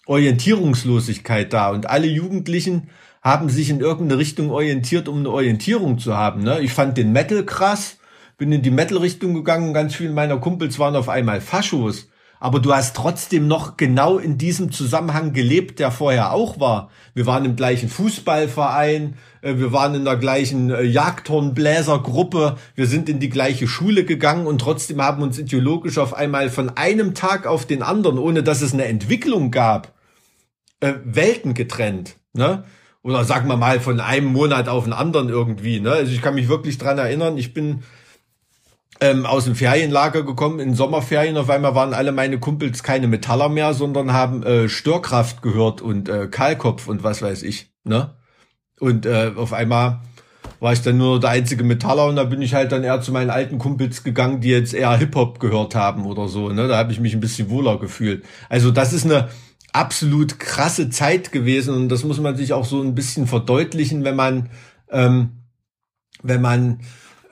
[0.06, 1.69] Orientierungslosigkeit da.
[1.69, 2.89] Und alle Jugendlichen
[3.21, 6.41] haben sich in irgendeine Richtung orientiert, um eine Orientierung zu haben.
[6.43, 6.62] Ne?
[6.62, 7.97] Ich fand den Metal krass,
[8.38, 12.07] bin in die Metal-Richtung gegangen, ganz viele meiner Kumpels waren auf einmal Faschos.
[12.39, 16.89] Aber du hast trotzdem noch genau in diesem Zusammenhang gelebt, der vorher auch war.
[17.13, 23.10] Wir waren im gleichen Fußballverein, äh, wir waren in der gleichen äh, Jagdhornbläsergruppe, wir sind
[23.10, 27.45] in die gleiche Schule gegangen und trotzdem haben uns ideologisch auf einmal von einem Tag
[27.45, 29.93] auf den anderen, ohne dass es eine Entwicklung gab,
[30.79, 32.15] äh, Welten getrennt.
[32.34, 32.63] Ne?
[33.04, 35.80] Oder sagen wir mal von einem Monat auf den anderen irgendwie.
[35.80, 35.92] Ne?
[35.92, 37.84] Also ich kann mich wirklich dran erinnern, ich bin
[39.00, 43.50] ähm, aus dem Ferienlager gekommen, in Sommerferien, auf einmal waren alle meine Kumpels keine Metaller
[43.50, 47.72] mehr, sondern haben äh, Störkraft gehört und äh, Kahlkopf und was weiß ich.
[47.84, 48.14] Ne?
[48.80, 50.02] Und äh, auf einmal
[50.60, 53.12] war ich dann nur der einzige Metaller und da bin ich halt dann eher zu
[53.12, 56.50] meinen alten Kumpels gegangen, die jetzt eher Hip-Hop gehört haben oder so.
[56.50, 56.68] Ne?
[56.68, 58.24] Da habe ich mich ein bisschen wohler gefühlt.
[58.48, 59.30] Also das ist eine
[59.73, 64.15] absolut krasse Zeit gewesen und das muss man sich auch so ein bisschen verdeutlichen, wenn
[64.15, 64.49] man
[64.89, 65.41] ähm,
[66.23, 66.81] wenn man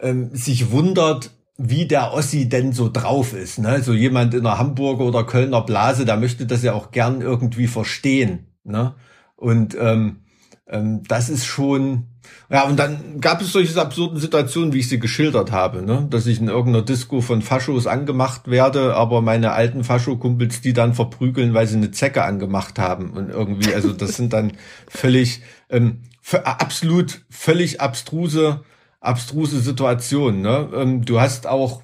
[0.01, 3.59] ähm, sich wundert, wie der Ossi denn so drauf ist.
[3.59, 3.83] Ne?
[3.83, 7.67] So jemand in der Hamburger oder Kölner Blase, da möchte das ja auch gern irgendwie
[7.67, 8.47] verstehen.
[8.63, 8.95] Ne?
[9.35, 10.21] Und ähm,
[10.67, 12.05] ähm, das ist schon,
[12.51, 16.07] ja, und dann gab es solche absurden Situationen, wie ich sie geschildert habe, ne?
[16.09, 20.95] dass ich in irgendeiner Disco von Faschos angemacht werde, aber meine alten Fascho-Kumpels die dann
[20.95, 24.53] verprügeln, weil sie eine Zecke angemacht haben und irgendwie, also das sind dann
[24.87, 26.01] völlig ähm,
[26.43, 28.61] absolut völlig abstruse,
[28.99, 30.41] abstruse Situation.
[30.41, 30.69] Ne?
[30.73, 31.83] Ähm, du hast auch,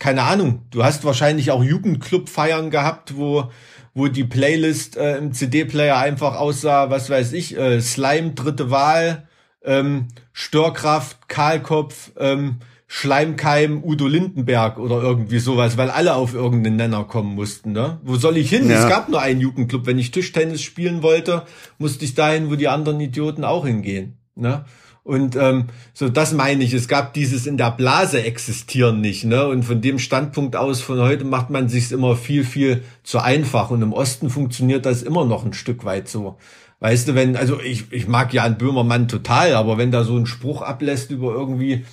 [0.00, 3.50] keine Ahnung, du hast wahrscheinlich auch Jugendclub-Feiern gehabt, wo
[3.94, 9.28] wo die Playlist äh, im CD-Player einfach aussah, was weiß ich, äh, Slime, dritte Wahl,
[9.64, 17.04] ähm, Störkraft, Kahlkopf, ähm, Schleimkeim Udo Lindenberg oder irgendwie sowas, weil alle auf irgendeinen Nenner
[17.04, 17.72] kommen mussten.
[17.72, 17.98] Ne?
[18.04, 18.68] Wo soll ich hin?
[18.68, 18.82] Ja.
[18.82, 19.86] Es gab nur einen Jugendclub.
[19.86, 21.42] Wenn ich Tischtennis spielen wollte,
[21.78, 24.18] musste ich dahin, wo die anderen Idioten auch hingehen.
[24.36, 24.64] Ne?
[25.02, 26.72] Und ähm, so das meine ich.
[26.72, 29.24] Es gab dieses in der Blase existieren nicht.
[29.24, 29.46] Ne?
[29.46, 33.70] Und von dem Standpunkt aus von heute macht man sich immer viel, viel zu einfach.
[33.70, 36.38] Und im Osten funktioniert das immer noch ein Stück weit so.
[36.80, 40.26] Weißt du, wenn, also ich, ich mag Jan Böhmermann total, aber wenn da so ein
[40.26, 41.84] Spruch ablässt über irgendwie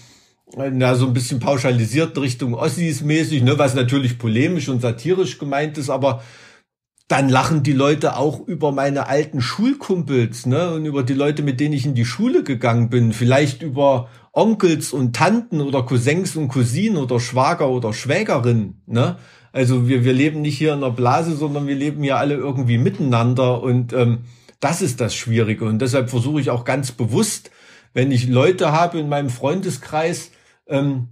[0.56, 5.78] na, so ein bisschen pauschalisiert Richtung Ossis mäßig, ne, was natürlich polemisch und satirisch gemeint
[5.78, 6.22] ist, aber
[7.08, 11.60] dann lachen die Leute auch über meine alten Schulkumpels, ne, und über die Leute, mit
[11.60, 16.48] denen ich in die Schule gegangen bin, vielleicht über Onkels und Tanten oder Cousins und
[16.48, 19.17] Cousinen oder Schwager oder Schwägerin, ne.
[19.54, 22.78] Also wir, wir leben nicht hier in der Blase, sondern wir leben hier alle irgendwie
[22.78, 24.20] miteinander und ähm,
[24.62, 25.65] das ist das Schwierige.
[25.65, 27.52] Und deshalb versuche ich auch ganz bewusst,
[27.93, 30.32] wenn ich Leute habe in meinem Freundeskreis,
[30.67, 31.10] ähm,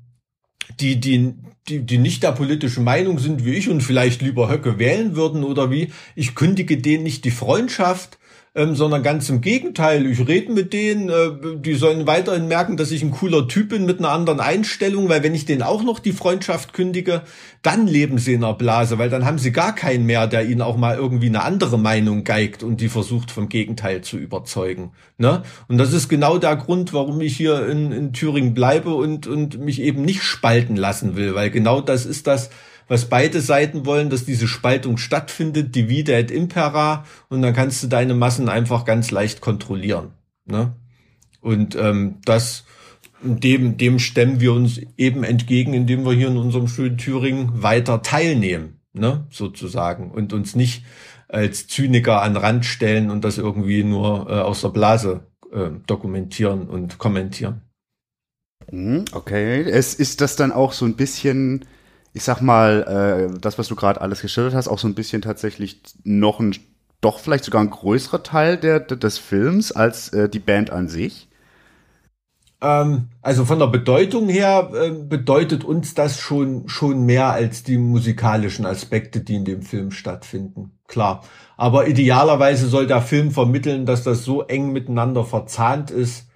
[0.79, 1.33] die, die,
[1.67, 5.43] die, die nicht der politischen Meinung sind wie ich und vielleicht lieber Höcke wählen würden
[5.43, 8.19] oder wie, ich kündige denen nicht die Freundschaft,
[8.55, 10.05] ähm, sondern ganz im Gegenteil.
[10.05, 13.85] Ich rede mit denen, äh, die sollen weiterhin merken, dass ich ein cooler Typ bin
[13.85, 17.21] mit einer anderen Einstellung, weil wenn ich denen auch noch die Freundschaft kündige,
[17.61, 20.61] dann leben sie in einer Blase, weil dann haben sie gar keinen mehr, der ihnen
[20.61, 24.93] auch mal irgendwie eine andere Meinung geigt und die versucht vom Gegenteil zu überzeugen.
[25.17, 25.43] Ne?
[25.67, 29.59] Und das ist genau der Grund, warum ich hier in, in Thüringen bleibe und, und
[29.59, 32.49] mich eben nicht spalten lassen will, weil genau das ist das,
[32.89, 37.87] was beide Seiten wollen, dass diese Spaltung stattfindet, divide et impera, und dann kannst du
[37.87, 40.11] deine Massen einfach ganz leicht kontrollieren.
[40.45, 40.73] Ne?
[41.39, 42.65] Und ähm, das
[43.21, 48.01] dem, dem stemmen wir uns eben entgegen, indem wir hier in unserem schönen Thüringen weiter
[48.01, 50.83] teilnehmen, ne, sozusagen, und uns nicht
[51.27, 56.67] als Zyniker an Rand stellen und das irgendwie nur äh, aus der Blase äh, dokumentieren
[56.67, 57.61] und kommentieren.
[58.71, 61.65] Mhm, okay, es ist das dann auch so ein bisschen
[62.13, 65.21] ich sag mal, äh, das, was du gerade alles geschildert hast, auch so ein bisschen
[65.21, 66.55] tatsächlich noch ein,
[67.01, 71.29] doch vielleicht sogar ein größerer Teil der, des Films als äh, die Band an sich?
[72.61, 77.77] Ähm, also von der Bedeutung her äh, bedeutet uns das schon, schon mehr als die
[77.77, 80.71] musikalischen Aspekte, die in dem Film stattfinden.
[80.87, 81.23] Klar.
[81.55, 86.28] Aber idealerweise soll der Film vermitteln, dass das so eng miteinander verzahnt ist,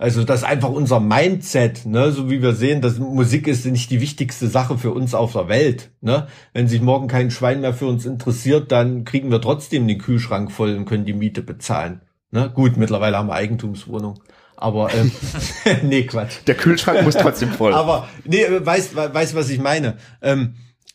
[0.00, 2.10] also das ist einfach unser Mindset, ne?
[2.10, 5.48] so wie wir sehen, dass Musik ist nicht die wichtigste Sache für uns auf der
[5.48, 5.90] Welt.
[6.00, 6.26] Ne?
[6.54, 10.52] Wenn sich morgen kein Schwein mehr für uns interessiert, dann kriegen wir trotzdem den Kühlschrank
[10.52, 12.00] voll und können die Miete bezahlen.
[12.30, 12.48] Ne?
[12.48, 14.22] Gut, mittlerweile haben wir Eigentumswohnung.
[14.56, 15.12] Aber ähm,
[15.82, 16.38] nee, Quatsch.
[16.46, 17.74] Der Kühlschrank muss trotzdem voll.
[17.74, 19.98] Aber nee, weißt, weißt was ich meine?
[20.22, 20.54] Ähm,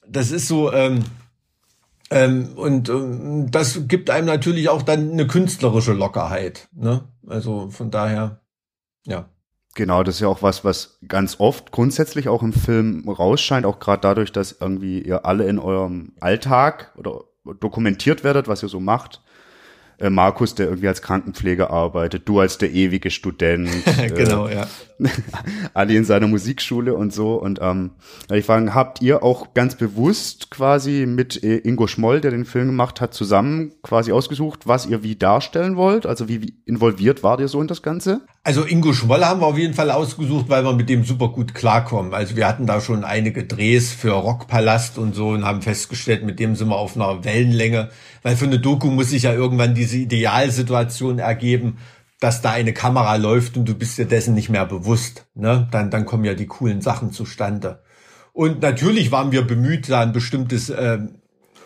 [0.09, 1.03] das ist so, ähm,
[2.09, 6.69] ähm, und ähm, das gibt einem natürlich auch dann eine künstlerische Lockerheit.
[6.73, 7.03] Ne?
[7.27, 8.39] Also von daher.
[9.05, 9.29] Ja.
[9.73, 13.79] Genau, das ist ja auch was, was ganz oft grundsätzlich auch im Film rausscheint, auch
[13.79, 17.25] gerade dadurch, dass irgendwie ihr alle in eurem Alltag oder
[17.59, 19.21] dokumentiert werdet, was ihr so macht
[19.99, 23.69] äh, Markus, der irgendwie als Krankenpfleger arbeitet, du als der ewige Student.
[24.15, 24.67] genau, äh, ja.
[25.73, 27.35] Ali in seiner Musikschule und so.
[27.35, 27.91] Und ähm,
[28.31, 32.67] ich frage, habt ihr auch ganz bewusst quasi mit äh, Ingo Schmoll, der den Film
[32.67, 36.05] gemacht hat, zusammen quasi ausgesucht, was ihr wie darstellen wollt?
[36.05, 38.21] Also wie, wie involviert wart ihr so in das Ganze?
[38.43, 41.53] Also Ingo Schmoll haben wir auf jeden Fall ausgesucht, weil wir mit dem super gut
[41.53, 42.13] klarkommen.
[42.13, 46.39] Also wir hatten da schon einige Drehs für Rockpalast und so und haben festgestellt, mit
[46.39, 47.89] dem sind wir auf einer Wellenlänge.
[48.21, 51.77] Weil für eine Doku muss sich ja irgendwann diese Idealsituation ergeben,
[52.19, 55.27] dass da eine Kamera läuft und du bist dir dessen nicht mehr bewusst.
[55.35, 55.67] Ne?
[55.71, 57.83] Dann, dann kommen ja die coolen Sachen zustande.
[58.33, 60.99] Und natürlich waren wir bemüht, da ein bestimmtes äh,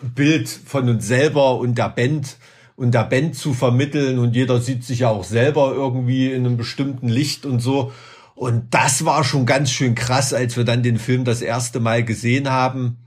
[0.02, 2.36] Bild von uns selber und der Band
[2.76, 6.56] und der Band zu vermitteln und jeder sieht sich ja auch selber irgendwie in einem
[6.56, 7.92] bestimmten Licht und so.
[8.34, 12.04] Und das war schon ganz schön krass, als wir dann den Film das erste Mal
[12.04, 12.98] gesehen haben,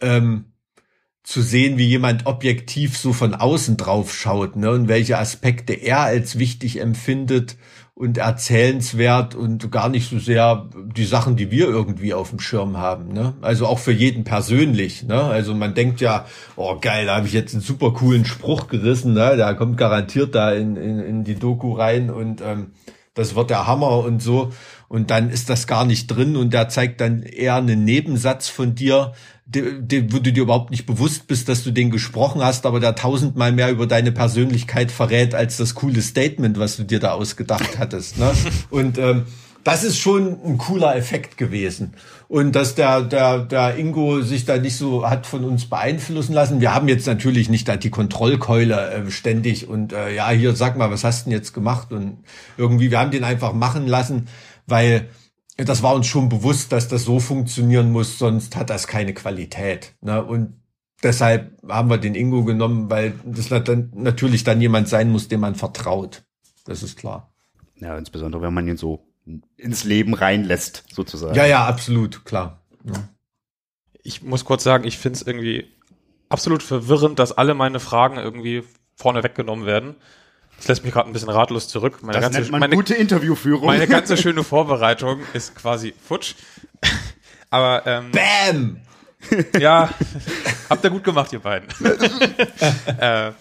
[0.00, 0.52] ähm,
[1.28, 6.00] zu sehen, wie jemand objektiv so von außen drauf schaut ne, und welche Aspekte er
[6.00, 7.58] als wichtig empfindet
[7.92, 12.78] und erzählenswert und gar nicht so sehr die Sachen, die wir irgendwie auf dem Schirm
[12.78, 13.12] haben.
[13.12, 13.34] Ne?
[13.42, 15.02] Also auch für jeden persönlich.
[15.02, 15.20] Ne?
[15.20, 16.24] Also man denkt ja,
[16.56, 19.36] oh geil, da habe ich jetzt einen super coolen Spruch gerissen, ne?
[19.36, 22.68] der kommt garantiert da in, in, in die Doku rein und ähm,
[23.18, 24.52] das wird der Hammer und so.
[24.88, 28.74] Und dann ist das gar nicht drin und der zeigt dann eher einen Nebensatz von
[28.74, 29.12] dir,
[29.44, 32.94] de, wo du dir überhaupt nicht bewusst bist, dass du den gesprochen hast, aber der
[32.94, 37.78] tausendmal mehr über deine Persönlichkeit verrät als das coole Statement, was du dir da ausgedacht
[37.78, 38.18] hattest.
[38.18, 38.32] Ne?
[38.70, 39.24] Und ähm,
[39.64, 41.94] das ist schon ein cooler Effekt gewesen.
[42.28, 46.60] Und dass der, der, der Ingo sich da nicht so hat von uns beeinflussen lassen.
[46.60, 50.76] Wir haben jetzt natürlich nicht da die Kontrollkeule äh, ständig und äh, ja, hier sag
[50.76, 51.90] mal, was hast du denn jetzt gemacht?
[51.90, 52.18] Und
[52.58, 54.28] irgendwie, wir haben den einfach machen lassen,
[54.66, 55.08] weil
[55.56, 59.94] das war uns schon bewusst, dass das so funktionieren muss, sonst hat das keine Qualität.
[60.02, 60.22] Ne?
[60.22, 60.60] Und
[61.02, 65.54] deshalb haben wir den Ingo genommen, weil das natürlich dann jemand sein muss, dem man
[65.54, 66.24] vertraut.
[66.66, 67.32] Das ist klar.
[67.76, 69.07] Ja, insbesondere wenn man ihn so
[69.56, 71.34] ins Leben reinlässt, sozusagen.
[71.34, 72.62] Ja, ja, absolut, klar.
[72.84, 73.08] Ja.
[74.02, 75.66] Ich muss kurz sagen, ich finde es irgendwie
[76.28, 78.64] absolut verwirrend, dass alle meine Fragen irgendwie
[78.94, 79.96] vorne weggenommen werden.
[80.56, 82.02] Das lässt mich gerade ein bisschen ratlos zurück.
[82.02, 83.66] Meine das ganze, nennt man meine, gute Interviewführung.
[83.66, 86.34] Meine ganze schöne Vorbereitung ist quasi futsch.
[87.50, 88.80] Aber ähm, Bam!
[89.58, 89.90] Ja,
[90.70, 91.68] habt ihr gut gemacht, ihr beiden.
[92.98, 93.32] äh,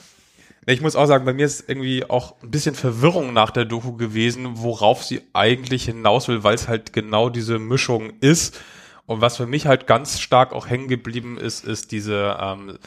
[0.73, 3.93] ich muss auch sagen, bei mir ist irgendwie auch ein bisschen Verwirrung nach der Doku
[3.93, 8.60] gewesen, worauf sie eigentlich hinaus will, weil es halt genau diese Mischung ist.
[9.06, 12.77] Und was für mich halt ganz stark auch hängen geblieben ist, ist diese, ähm,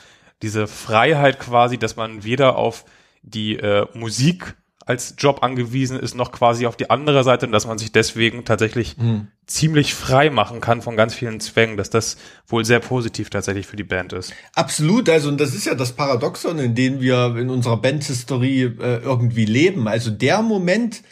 [0.42, 2.84] diese Freiheit quasi, dass man weder auf
[3.22, 7.66] die äh, Musik als Job angewiesen ist, noch quasi auf die andere Seite und dass
[7.66, 9.28] man sich deswegen tatsächlich mhm.
[9.46, 12.16] ziemlich frei machen kann von ganz vielen Zwängen, dass das
[12.46, 14.32] wohl sehr positiv tatsächlich für die Band ist.
[14.54, 19.02] Absolut, also und das ist ja das Paradoxon, in dem wir in unserer Bandhistorie äh,
[19.02, 19.86] irgendwie leben.
[19.86, 21.02] Also der Moment,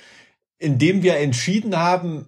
[0.58, 2.26] in dem wir entschieden haben,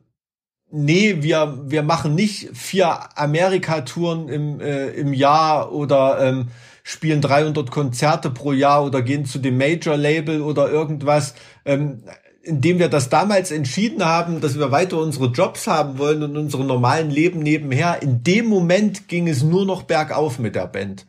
[0.71, 6.49] nee, wir, wir machen nicht vier Amerika-Touren im, äh, im Jahr oder ähm,
[6.91, 11.35] spielen 300 Konzerte pro Jahr oder gehen zu dem Major-Label oder irgendwas.
[11.65, 12.03] Ähm,
[12.43, 16.65] indem wir das damals entschieden haben, dass wir weiter unsere Jobs haben wollen und unsere
[16.65, 21.07] normalen Leben nebenher, in dem Moment ging es nur noch bergauf mit der Band.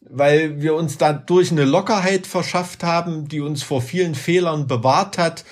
[0.00, 5.44] Weil wir uns dadurch eine Lockerheit verschafft haben, die uns vor vielen Fehlern bewahrt hat,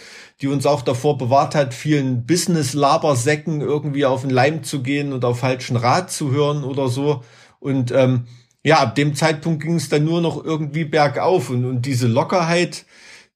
[0.43, 5.25] die uns auch davor bewahrt hat, vielen Business-Labersäcken irgendwie auf den Leim zu gehen und
[5.25, 7.23] auf falschen Rat zu hören oder so.
[7.61, 8.27] Und ähm,
[8.65, 12.87] ja, ab dem Zeitpunkt ging es dann nur noch irgendwie bergauf und, und diese Lockerheit,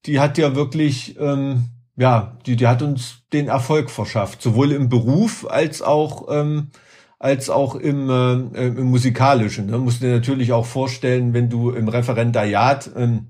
[0.06, 4.88] die hat ja wirklich, ähm, ja, die, die hat uns den Erfolg verschafft, sowohl im
[4.88, 6.70] Beruf als auch ähm,
[7.18, 9.66] als auch im, äh, im musikalischen.
[9.66, 9.78] Ne?
[9.78, 13.28] Musst dir natürlich auch vorstellen, wenn du im Referendariat ähm,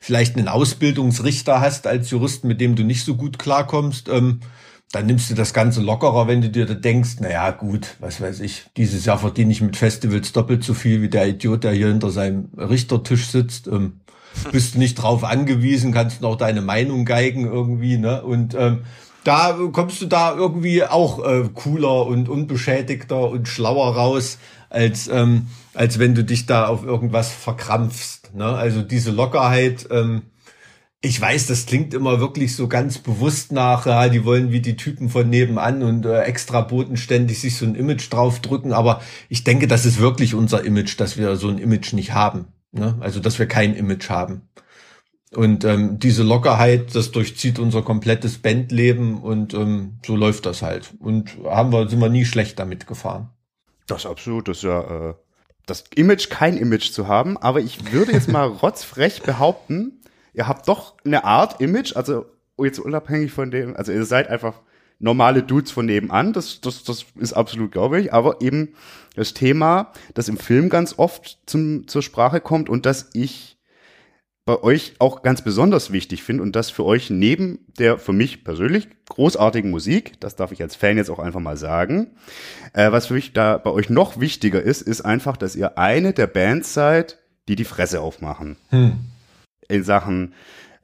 [0.00, 4.40] vielleicht einen Ausbildungsrichter hast als Jurist, mit dem du nicht so gut klarkommst, ähm,
[4.92, 8.20] dann nimmst du das Ganze lockerer, wenn du dir da denkst, na ja, gut, was
[8.20, 11.72] weiß ich, dieses Jahr verdiene ich mit Festivals doppelt so viel wie der Idiot, der
[11.72, 13.66] hier hinter seinem Richtertisch sitzt.
[13.66, 14.00] Ähm,
[14.52, 18.22] bist du nicht drauf angewiesen, kannst noch deine Meinung geigen irgendwie, ne?
[18.22, 18.80] Und ähm,
[19.24, 24.38] da kommst du da irgendwie auch äh, cooler und unbeschädigter und schlauer raus,
[24.70, 28.34] als, ähm, als wenn du dich da auf irgendwas verkrampfst.
[28.34, 28.46] Ne?
[28.46, 30.22] Also diese Lockerheit, ähm,
[31.00, 34.76] ich weiß, das klingt immer wirklich so ganz bewusst nach, ja, die wollen wie die
[34.76, 39.68] Typen von nebenan und äh, extra bodenständig sich so ein Image draufdrücken, aber ich denke,
[39.68, 42.46] das ist wirklich unser Image, dass wir so ein Image nicht haben.
[42.72, 42.96] Ne?
[43.00, 44.48] Also, dass wir kein Image haben.
[45.34, 50.94] Und ähm, diese Lockerheit, das durchzieht unser komplettes Bandleben und ähm, so läuft das halt.
[50.98, 53.30] Und haben wir, sind wir nie schlecht damit gefahren.
[53.86, 55.14] Das absolut, das ist ja äh,
[55.68, 59.97] das Image, kein Image zu haben, aber ich würde jetzt mal rotzfrech behaupten,
[60.38, 62.26] ihr habt doch eine Art Image, also
[62.58, 64.62] jetzt unabhängig von dem, also ihr seid einfach
[65.00, 68.74] normale Dudes von nebenan, das, das, das ist absolut, glaube ich, aber eben
[69.16, 73.58] das Thema, das im Film ganz oft zum, zur Sprache kommt und das ich
[74.44, 78.44] bei euch auch ganz besonders wichtig finde und das für euch neben der für mich
[78.44, 82.12] persönlich großartigen Musik, das darf ich als Fan jetzt auch einfach mal sagen,
[82.72, 86.12] äh, was für mich da bei euch noch wichtiger ist, ist einfach, dass ihr eine
[86.12, 88.56] der Bands seid, die die Fresse aufmachen.
[88.70, 88.98] Hm
[89.68, 90.34] in Sachen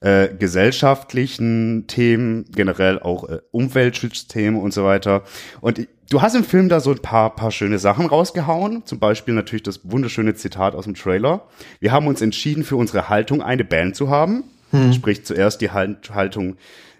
[0.00, 5.22] äh, gesellschaftlichen Themen, generell auch äh, Umweltschutzthemen und so weiter.
[5.60, 8.84] Und du hast im Film da so ein paar, paar schöne Sachen rausgehauen.
[8.84, 11.48] Zum Beispiel natürlich das wunderschöne Zitat aus dem Trailer.
[11.80, 14.44] Wir haben uns entschieden, für unsere Haltung eine Band zu haben.
[14.72, 14.92] Hm.
[14.92, 16.56] Sprich zuerst die Haltung,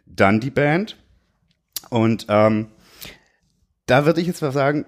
[0.07, 0.97] dann die Band.
[1.91, 2.69] Und ähm,
[3.87, 4.87] da würde ich jetzt mal sagen,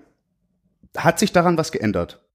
[0.97, 2.26] hat sich daran was geändert?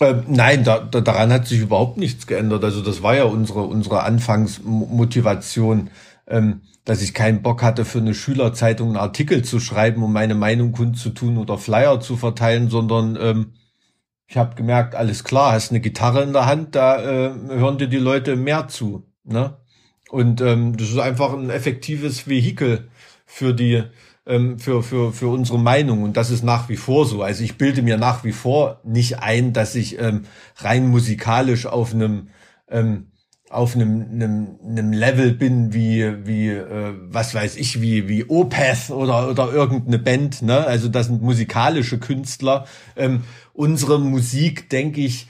[0.00, 2.64] Äh, nein, da, da, daran hat sich überhaupt nichts geändert.
[2.64, 5.90] Also das war ja unsere, unsere Anfangsmotivation,
[6.26, 10.34] ähm, dass ich keinen Bock hatte, für eine Schülerzeitung einen Artikel zu schreiben, um meine
[10.34, 13.54] Meinung kundzutun oder Flyer zu verteilen, sondern ähm,
[14.26, 17.88] ich habe gemerkt, alles klar, hast eine Gitarre in der Hand, da äh, hören dir
[17.88, 19.06] die Leute mehr zu.
[19.22, 19.56] Ne?
[20.10, 22.88] Und ähm, das ist einfach ein effektives Vehikel
[23.26, 23.84] für die
[24.26, 26.02] ähm, für, für, für unsere Meinung.
[26.02, 27.22] Und das ist nach wie vor so.
[27.22, 30.24] Also ich bilde mir nach wie vor nicht ein, dass ich ähm,
[30.56, 32.28] rein musikalisch auf einem
[32.68, 33.08] ähm,
[33.50, 38.90] auf einem, einem, einem Level bin wie wie äh, was weiß ich wie wie Opeth
[38.90, 42.66] oder oder irgendeine Band ne also das sind musikalische Künstler
[42.96, 43.22] ähm,
[43.52, 45.28] unsere Musik denke ich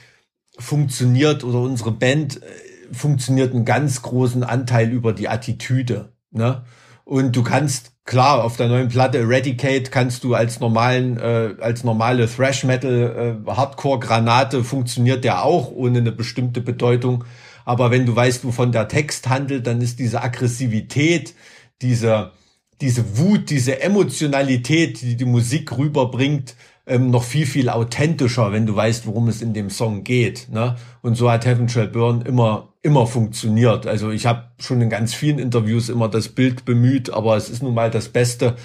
[0.59, 2.47] funktioniert oder unsere Band äh,
[2.93, 6.65] funktioniert einen ganz großen Anteil über die Attitüde ne
[7.05, 11.85] und du kannst klar auf der neuen Platte Eradicate kannst du als normalen äh, als
[11.85, 17.25] normale Thrash Metal äh, Hardcore Granate funktioniert der auch ohne eine bestimmte Bedeutung.
[17.65, 21.35] Aber wenn du weißt, wovon der Text handelt, dann ist diese Aggressivität,
[21.81, 22.33] diese,
[22.81, 26.57] diese Wut, diese Emotionalität, die die Musik rüberbringt,
[26.87, 30.49] ähm, noch viel, viel authentischer, wenn du weißt, worum es in dem Song geht.
[30.51, 30.77] Ne?
[31.03, 33.87] Und so hat Heaven Shall Burn immer, immer funktioniert.
[33.87, 37.63] Also ich habe schon in ganz vielen Interviews immer das Bild bemüht, aber es ist
[37.63, 38.57] nun mal das Beste,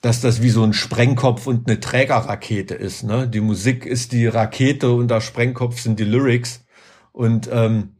[0.00, 3.02] dass das wie so ein Sprengkopf und eine Trägerrakete ist.
[3.02, 3.28] Ne?
[3.28, 6.64] Die Musik ist die Rakete und der Sprengkopf sind die Lyrics.
[7.12, 7.96] Und ähm,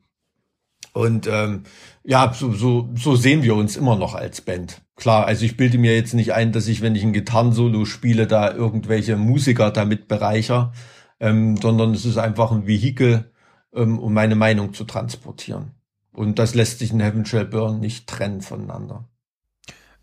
[0.97, 1.65] und ähm,
[2.07, 4.81] ja, so, so, so sehen wir uns immer noch als Band.
[4.95, 8.29] Klar, also ich bilde mir jetzt nicht ein, dass ich, wenn ich ein Gitarrensolo spiele,
[8.29, 10.73] da irgendwelche Musiker damit bereicher,
[11.19, 13.33] ähm, sondern es ist einfach ein Vehikel,
[13.75, 15.73] ähm, um meine Meinung zu transportieren.
[16.13, 19.09] Und das lässt sich in Heaven Shall Burn nicht trennen voneinander.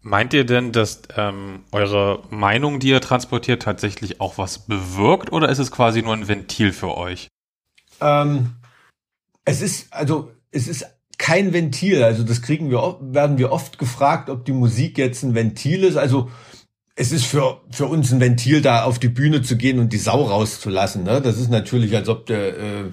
[0.02, 5.48] Meint ihr denn, dass ähm, eure Meinung, die ihr transportiert, tatsächlich auch was bewirkt oder
[5.48, 7.30] ist es quasi nur ein Ventil für euch?
[8.02, 8.58] Ähm,
[9.46, 10.86] es ist, also es ist
[11.18, 12.04] kein Ventil.
[12.04, 15.98] Also das kriegen wir, werden wir oft gefragt, ob die Musik jetzt ein Ventil ist.
[15.98, 16.30] Also
[16.96, 19.98] es ist für, für uns ein Ventil, da auf die Bühne zu gehen und die
[19.98, 21.04] Sau rauszulassen.
[21.04, 21.22] Ne?
[21.22, 22.84] Das ist natürlich, als ob du äh,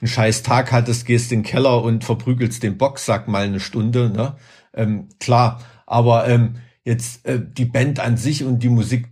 [0.00, 4.10] einen scheiß Tag hattest, gehst in den Keller und verprügelst den Boxsack mal eine Stunde.
[4.10, 4.36] Ne?
[4.74, 9.08] Ähm, klar, aber ähm, jetzt äh, die Band an sich und die Musik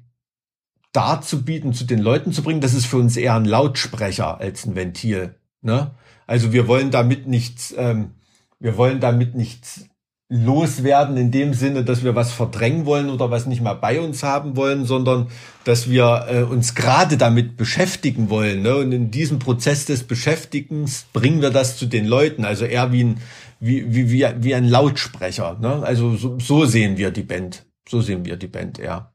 [0.92, 4.76] darzubieten, zu den Leuten zu bringen, das ist für uns eher ein Lautsprecher als ein
[4.76, 5.34] Ventil.
[5.60, 5.94] Ne?
[6.26, 8.12] Also wir wollen damit nichts, ähm,
[8.58, 9.86] wir wollen damit nichts
[10.28, 14.24] loswerden in dem Sinne, dass wir was verdrängen wollen oder was nicht mal bei uns
[14.24, 15.28] haben wollen, sondern
[15.64, 18.62] dass wir äh, uns gerade damit beschäftigen wollen.
[18.62, 18.76] Ne?
[18.76, 23.04] Und in diesem Prozess des Beschäftigens bringen wir das zu den Leuten, also eher wie
[23.04, 23.20] ein,
[23.60, 25.58] wie, wie, wie, wie ein Lautsprecher.
[25.60, 25.82] Ne?
[25.84, 27.64] Also so, so sehen wir die Band.
[27.88, 29.12] So sehen wir die Band, ja.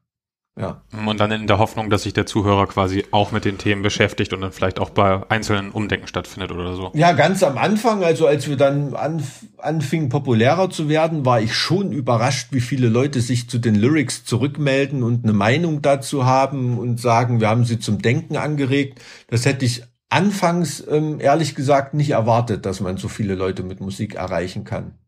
[0.58, 0.82] Ja.
[1.06, 4.34] Und dann in der Hoffnung, dass sich der Zuhörer quasi auch mit den Themen beschäftigt
[4.34, 6.90] und dann vielleicht auch bei einzelnen Umdenken stattfindet oder so.
[6.92, 11.54] Ja, ganz am Anfang, also als wir dann anf anfingen populärer zu werden, war ich
[11.54, 16.78] schon überrascht, wie viele Leute sich zu den Lyrics zurückmelden und eine Meinung dazu haben
[16.78, 19.00] und sagen, wir haben sie zum Denken angeregt.
[19.28, 23.80] Das hätte ich anfangs ähm, ehrlich gesagt nicht erwartet, dass man so viele Leute mit
[23.80, 24.98] Musik erreichen kann.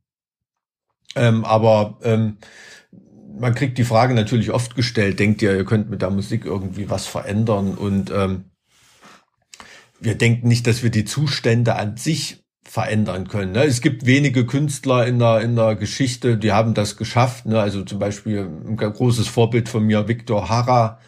[1.17, 2.39] Ähm, aber ähm,
[3.39, 6.91] man kriegt die Frage natürlich oft gestellt, denkt ihr, ihr könnt mit der Musik irgendwie
[6.91, 8.45] was verändern und ähm,
[10.01, 13.53] wir denken nicht, dass wir die Zustände an sich verändern können.
[13.53, 13.65] Ne?
[13.65, 17.47] Es gibt wenige Künstler in der, in der Geschichte, die haben das geschafft.
[17.47, 17.61] Ne?
[17.61, 20.99] Also zum Beispiel ein großes Vorbild von mir, Victor Hara,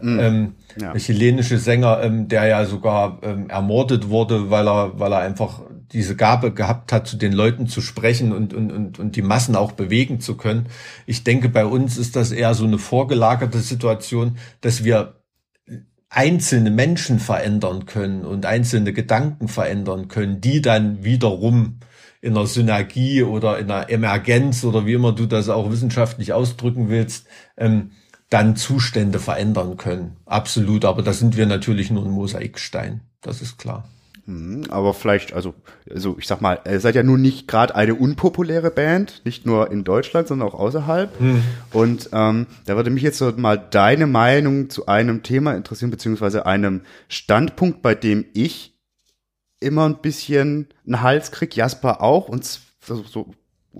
[0.00, 0.20] mhm.
[0.20, 0.94] ähm, ja.
[0.94, 5.62] chilenische Sänger, ähm, der ja sogar ähm, ermordet wurde, weil er, weil er einfach
[5.92, 9.56] diese Gabe gehabt hat, zu den Leuten zu sprechen und, und, und, und die Massen
[9.56, 10.66] auch bewegen zu können.
[11.06, 15.14] Ich denke, bei uns ist das eher so eine vorgelagerte Situation, dass wir
[16.10, 21.80] einzelne Menschen verändern können und einzelne Gedanken verändern können, die dann wiederum
[22.20, 26.88] in einer Synergie oder in einer Emergenz oder wie immer du das auch wissenschaftlich ausdrücken
[26.88, 27.26] willst,
[27.56, 27.92] ähm,
[28.30, 30.16] dann Zustände verändern können.
[30.26, 33.88] Absolut, aber da sind wir natürlich nur ein Mosaikstein, das ist klar.
[34.28, 35.54] Mhm, aber vielleicht, also,
[35.90, 39.70] also ich sag mal, ihr seid ja nun nicht gerade eine unpopuläre Band, nicht nur
[39.72, 41.18] in Deutschland, sondern auch außerhalb.
[41.18, 41.42] Mhm.
[41.72, 46.82] Und ähm, da würde mich jetzt mal deine Meinung zu einem Thema interessieren, beziehungsweise einem
[47.08, 48.78] Standpunkt, bei dem ich
[49.60, 52.44] immer ein bisschen einen Hals krieg, Jasper auch, und
[52.82, 53.30] so, so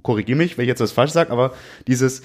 [0.03, 1.53] korrigiere mich, wenn ich jetzt was falsch sage, aber
[1.87, 2.23] dieses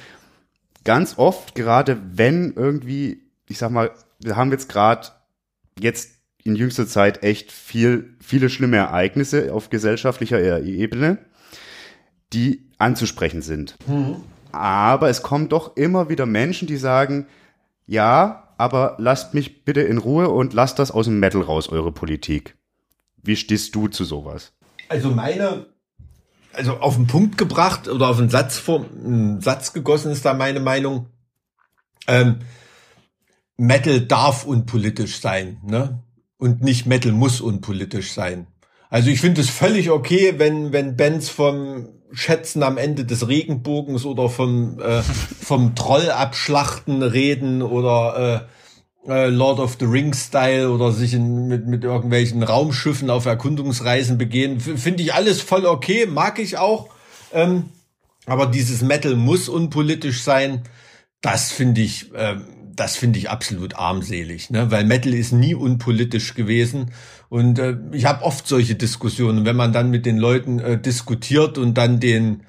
[0.86, 5.10] ganz oft, gerade wenn irgendwie, ich sag mal, wir haben jetzt gerade
[5.78, 11.18] jetzt in jüngster Zeit echt viel, viele schlimme Ereignisse auf gesellschaftlicher Ebene,
[12.34, 13.76] die anzusprechen sind.
[13.88, 14.18] Mhm.
[14.52, 17.28] Aber es kommen doch immer wieder Menschen, die sagen,
[17.88, 21.92] ja, aber lasst mich bitte in Ruhe und lasst das aus dem Metal raus, eure
[21.92, 22.56] Politik.
[23.22, 24.54] Wie stehst du zu sowas?
[24.90, 25.68] Also meine,
[26.52, 30.34] also auf den Punkt gebracht oder auf einen Satz, vor, einen Satz gegossen ist da
[30.34, 31.08] meine Meinung.
[32.08, 32.40] Ähm,
[33.58, 35.58] Metal darf unpolitisch sein.
[35.64, 36.03] Ne?
[36.44, 38.48] Und nicht Metal muss unpolitisch sein.
[38.90, 44.04] Also ich finde es völlig okay, wenn, wenn Bands vom Schätzen am Ende des Regenbogens
[44.04, 45.02] oder vom, äh,
[45.42, 48.48] vom Troll abschlachten reden oder
[49.08, 53.26] äh, äh, Lord of the Rings Style oder sich in, mit, mit irgendwelchen Raumschiffen auf
[53.26, 54.60] Erkundungsreisen begehen.
[54.60, 56.90] Finde ich alles voll okay, mag ich auch.
[57.32, 57.70] Ähm,
[58.26, 60.64] aber dieses Metal muss unpolitisch sein.
[61.22, 62.44] Das finde ich, ähm,
[62.76, 64.72] das finde ich absolut armselig, ne?
[64.72, 66.92] weil Metal ist nie unpolitisch gewesen.
[67.30, 71.58] Und äh, ich habe oft solche Diskussionen, wenn man dann mit den Leuten äh, diskutiert
[71.58, 72.44] und dann den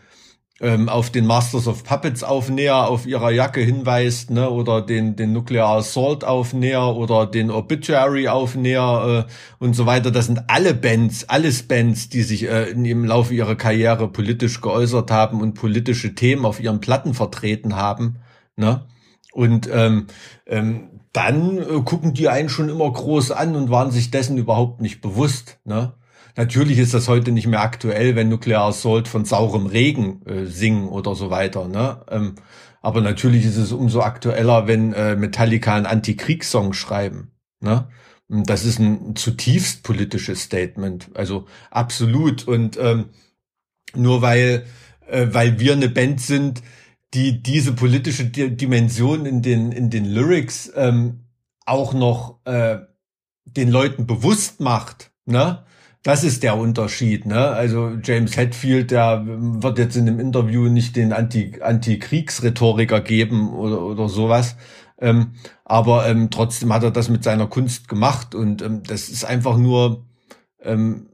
[0.61, 5.33] ähm, auf den Masters of Puppets Aufnäher auf ihrer Jacke hinweist, ne, oder den den
[5.33, 10.11] Nuclear Assault Aufnäher oder den Obituary Aufnäher äh, und so weiter.
[10.11, 15.11] Das sind alle Bands, alles Bands, die sich äh, im Laufe ihrer Karriere politisch geäußert
[15.11, 18.17] haben und politische Themen auf ihren Platten vertreten haben,
[18.57, 18.85] ne?
[19.35, 20.07] Und ähm,
[20.47, 24.81] ähm, dann äh, gucken die einen schon immer groß an und waren sich dessen überhaupt
[24.81, 25.59] nicht bewusst.
[25.65, 25.93] Ne?
[26.37, 30.89] Natürlich ist das heute nicht mehr aktuell, wenn Nuclear Assault von saurem Regen äh, singen
[30.89, 31.67] oder so weiter.
[31.67, 32.01] Ne?
[32.09, 32.37] Ähm,
[32.81, 37.33] aber natürlich ist es umso aktueller, wenn äh, Metallica einen Anti-Kriegssong schreiben.
[37.61, 37.89] Ne?
[38.29, 41.11] Das ist ein zutiefst politisches Statement.
[41.15, 42.47] Also absolut.
[42.47, 43.07] Und ähm,
[43.97, 44.65] nur weil,
[45.09, 46.63] äh, weil wir eine Band sind,
[47.15, 51.21] die diese politische Dimension in den, in den Lyrics ähm,
[51.65, 52.79] auch noch äh,
[53.45, 55.65] den Leuten bewusst macht, ne?
[56.03, 57.49] Das ist der Unterschied, ne?
[57.49, 63.81] Also James Hetfield, der wird jetzt in dem Interview nicht den Anti Anti-Kriegsrhetoriker geben oder,
[63.81, 64.57] oder sowas.
[64.99, 65.33] Ähm,
[65.65, 69.57] aber ähm, trotzdem hat er das mit seiner Kunst gemacht und ähm, das ist einfach
[69.57, 70.05] nur
[70.61, 71.09] ähm,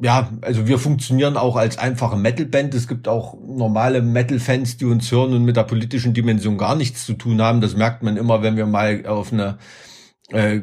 [0.00, 2.72] ja, also wir funktionieren auch als einfache Metalband.
[2.74, 7.04] Es gibt auch normale Metal-Fans, die uns hören und mit der politischen Dimension gar nichts
[7.04, 7.60] zu tun haben.
[7.60, 9.58] Das merkt man immer, wenn wir mal auf eine
[10.30, 10.60] äh,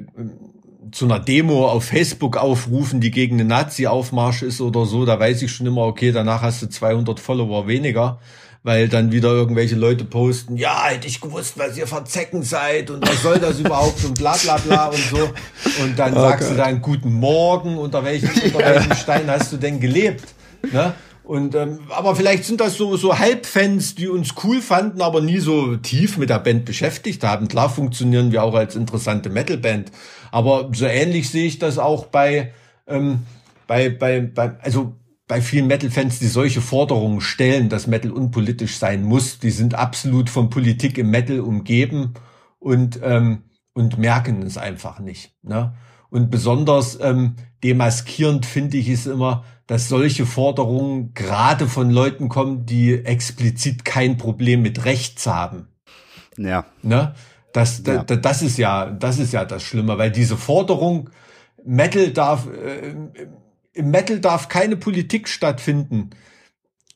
[0.91, 5.05] zu einer Demo auf Facebook aufrufen, die gegen den Nazi-Aufmarsch ist oder so.
[5.05, 8.19] Da weiß ich schon immer, okay, danach hast du 200 Follower weniger
[8.65, 13.07] weil dann wieder irgendwelche Leute posten, ja, hätte ich gewusst, was ihr Verzecken seid und
[13.07, 15.29] was soll das überhaupt und bla bla bla und so.
[15.83, 16.57] Und dann oh sagst Gott.
[16.57, 20.33] du dann guten Morgen, unter welchem, unter welchem Stein hast du denn gelebt?
[20.71, 20.95] Ne?
[21.23, 25.37] Und ähm, aber vielleicht sind das so so Halbfans, die uns cool fanden, aber nie
[25.37, 27.47] so tief mit der Band beschäftigt haben.
[27.47, 29.91] Klar funktionieren wir auch als interessante Metalband,
[30.31, 32.51] aber so ähnlich sehe ich das auch bei
[32.87, 33.27] ähm,
[33.67, 34.95] bei bei bei also
[35.27, 40.29] bei vielen Metal-Fans, die solche Forderungen stellen, dass Metal unpolitisch sein muss, die sind absolut
[40.29, 42.13] von Politik im Metal umgeben
[42.59, 45.33] und, ähm, und merken es einfach nicht.
[45.41, 45.73] Ne?
[46.09, 52.67] Und besonders ähm, demaskierend finde ich es immer, dass solche Forderungen gerade von Leuten kommen,
[52.67, 55.69] die explizit kein Problem mit Rechts haben.
[56.37, 56.65] Ja.
[56.83, 57.15] Ne?
[57.51, 58.03] Das, ja.
[58.03, 61.09] das, das ist ja, das ist ja das Schlimme, weil diese Forderung,
[61.65, 62.93] Metal darf, äh,
[63.75, 66.11] im Metal darf keine Politik stattfinden.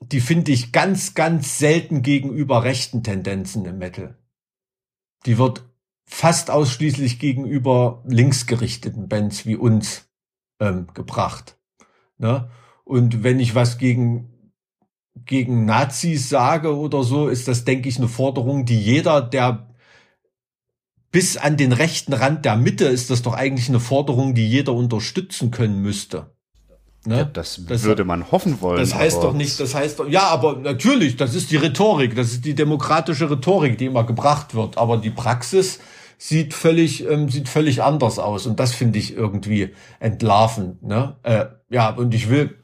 [0.02, 4.18] Die finde ich ganz, ganz selten gegenüber rechten Tendenzen im Metal.
[5.26, 5.66] Die wird
[6.06, 10.10] fast ausschließlich gegenüber linksgerichteten Bands wie uns
[10.62, 11.58] ähm, gebracht.
[12.18, 12.50] Ne?
[12.86, 14.54] Und wenn ich was gegen,
[15.26, 19.76] gegen Nazis sage oder so, ist das, denke ich, eine Forderung, die jeder, der
[21.12, 24.74] bis an den rechten Rand der Mitte ist das doch eigentlich eine Forderung, die jeder
[24.74, 26.39] unterstützen können müsste.
[27.06, 27.20] Ne?
[27.20, 28.80] Ja, das, das, würde man hoffen wollen.
[28.80, 32.32] Das heißt doch nicht, das heißt doch, ja, aber natürlich, das ist die Rhetorik, das
[32.32, 34.78] ist die demokratische Rhetorik, die immer gebracht wird.
[34.78, 35.80] Aber die Praxis
[36.18, 38.46] sieht völlig, ähm, sieht völlig anders aus.
[38.46, 40.84] Und das finde ich irgendwie entlarvend.
[40.84, 41.16] Ne?
[41.24, 42.58] Äh, ja, und ich will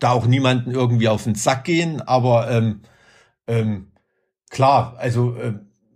[0.00, 2.80] da auch niemanden irgendwie auf den Sack gehen, aber ähm,
[3.46, 3.92] ähm,
[4.50, 5.54] klar, also äh,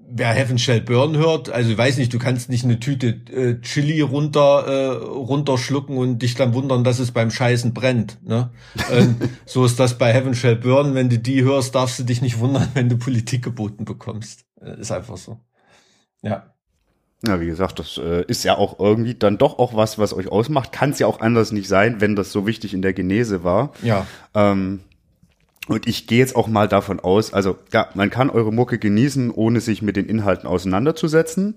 [0.08, 3.60] wer Heaven Shall Burn hört, also ich weiß nicht, du kannst nicht eine Tüte äh,
[3.60, 8.18] Chili runter äh, runterschlucken und dich dann wundern, dass es beim Scheißen brennt.
[8.26, 8.50] Ne?
[8.90, 10.94] ähm, so ist das bei Heaven Shall Burn.
[10.94, 14.44] Wenn du die hörst, darfst du dich nicht wundern, wenn du Politik geboten bekommst.
[14.60, 15.40] Äh, ist einfach so.
[16.22, 16.52] Ja.
[17.26, 20.28] Ja, wie gesagt, das äh, ist ja auch irgendwie dann doch auch was, was euch
[20.28, 20.70] ausmacht.
[20.70, 23.72] Kann es ja auch anders nicht sein, wenn das so wichtig in der Genese war.
[23.82, 24.06] Ja.
[24.34, 24.80] Ähm,
[25.68, 29.30] und ich gehe jetzt auch mal davon aus, also ja, man kann eure Mucke genießen,
[29.30, 31.56] ohne sich mit den Inhalten auseinanderzusetzen.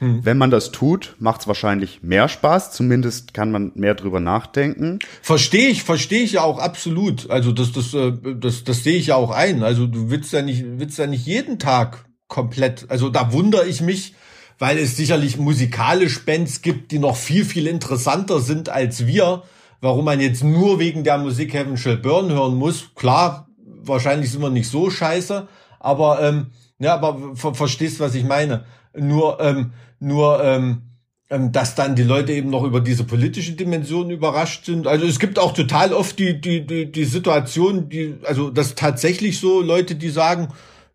[0.00, 0.24] Hm.
[0.24, 2.72] Wenn man das tut, macht es wahrscheinlich mehr Spaß.
[2.72, 4.98] Zumindest kann man mehr drüber nachdenken.
[5.22, 7.28] Verstehe ich, verstehe ich ja auch absolut.
[7.30, 9.62] Also das, das, äh, das, das sehe ich ja auch ein.
[9.62, 12.86] Also du willst ja nicht, willst ja nicht jeden Tag komplett.
[12.88, 14.14] Also da wundere ich mich,
[14.58, 19.42] weil es sicherlich musikalisch Bands gibt, die noch viel, viel interessanter sind als wir
[19.80, 22.94] warum man jetzt nur wegen der Musik Heaven Shall Burn hören muss.
[22.94, 23.48] Klar,
[23.82, 26.46] wahrscheinlich sind wir nicht so scheiße, aber ähm,
[26.78, 28.64] ja, aber ver verstehst, was ich meine.
[28.94, 30.82] Nur, ähm, nur ähm,
[31.30, 34.88] ähm, dass dann die Leute eben noch über diese politische Dimension überrascht sind.
[34.88, 39.38] Also es gibt auch total oft die, die, die, die Situation, die, also das tatsächlich
[39.38, 40.48] so Leute, die sagen,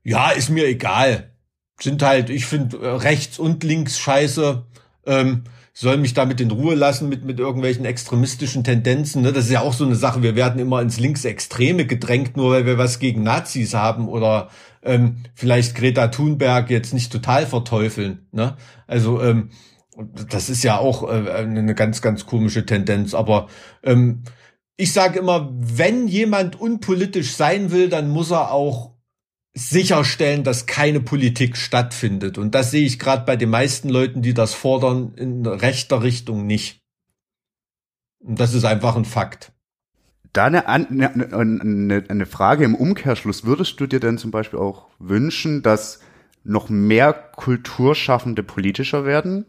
[0.04, 1.32] ja, ist mir egal.
[1.80, 4.66] Sind halt, ich finde äh, rechts und links scheiße.
[5.06, 5.44] Ähm,
[5.78, 9.22] soll mich damit in Ruhe lassen mit, mit irgendwelchen extremistischen Tendenzen.
[9.22, 9.34] Ne?
[9.34, 10.24] Das ist ja auch so eine Sache.
[10.24, 14.50] Wir werden immer ins Linksextreme gedrängt, nur weil wir was gegen Nazis haben oder
[14.84, 18.28] ähm, vielleicht Greta Thunberg jetzt nicht total verteufeln.
[18.32, 18.56] Ne?
[18.88, 19.50] Also ähm,
[20.30, 23.14] das ist ja auch äh, eine ganz, ganz komische Tendenz.
[23.14, 23.48] Aber
[23.84, 24.24] ähm,
[24.78, 28.95] ich sage immer, wenn jemand unpolitisch sein will, dann muss er auch
[29.56, 32.38] sicherstellen, dass keine Politik stattfindet.
[32.38, 36.46] Und das sehe ich gerade bei den meisten Leuten, die das fordern, in rechter Richtung
[36.46, 36.82] nicht.
[38.20, 39.54] Und das ist einfach ein Fakt.
[40.34, 43.46] Da eine, eine, eine, eine Frage im Umkehrschluss.
[43.46, 46.02] Würdest du dir denn zum Beispiel auch wünschen, dass
[46.44, 49.46] noch mehr Kulturschaffende politischer werden?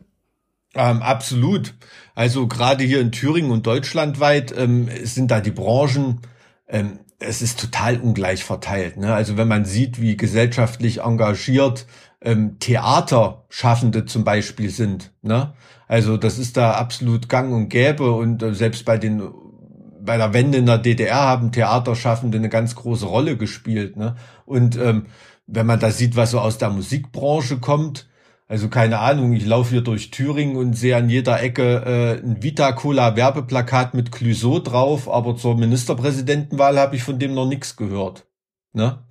[0.74, 1.74] Ähm, absolut.
[2.14, 6.20] Also gerade hier in Thüringen und deutschlandweit ähm, sind da die Branchen
[6.68, 8.96] ähm, es ist total ungleich verteilt.
[8.96, 9.14] Ne?
[9.14, 11.86] Also wenn man sieht, wie gesellschaftlich engagiert
[12.20, 15.54] ähm, Theaterschaffende zum Beispiel sind, ne?
[15.88, 19.22] Also das ist da absolut gang und gäbe und äh, selbst bei den
[20.06, 23.96] bei der Wende in der DDR haben Theaterschaffende eine ganz große Rolle gespielt.
[23.96, 24.14] Ne?
[24.46, 25.06] Und ähm,
[25.46, 28.08] wenn man da sieht, was so aus der Musikbranche kommt,
[28.48, 32.42] also keine Ahnung, ich laufe hier durch Thüringen und sehe an jeder Ecke äh, ein
[32.42, 38.26] Vita-Cola-Werbeplakat mit Clüso drauf, aber zur Ministerpräsidentenwahl habe ich von dem noch nichts gehört.
[38.72, 39.04] Ne?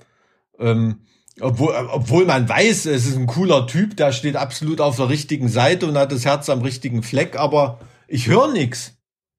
[0.57, 1.01] Ähm,
[1.41, 5.49] obwohl, obwohl man weiß, es ist ein cooler Typ, der steht absolut auf der richtigen
[5.49, 8.93] Seite und hat das Herz am richtigen Fleck, aber ich höre nichts.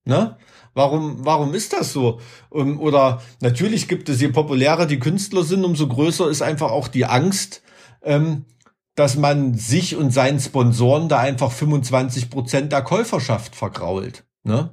[0.05, 0.37] Ne?
[0.75, 2.21] Warum, warum ist das so?
[2.51, 6.89] Um, oder natürlich gibt es, je populärer die Künstler sind, umso größer ist einfach auch
[6.89, 7.63] die Angst,
[8.03, 8.45] ähm,
[8.97, 14.25] dass man sich und seinen Sponsoren da einfach 25 Prozent der Käuferschaft vergrault.
[14.43, 14.71] Ne?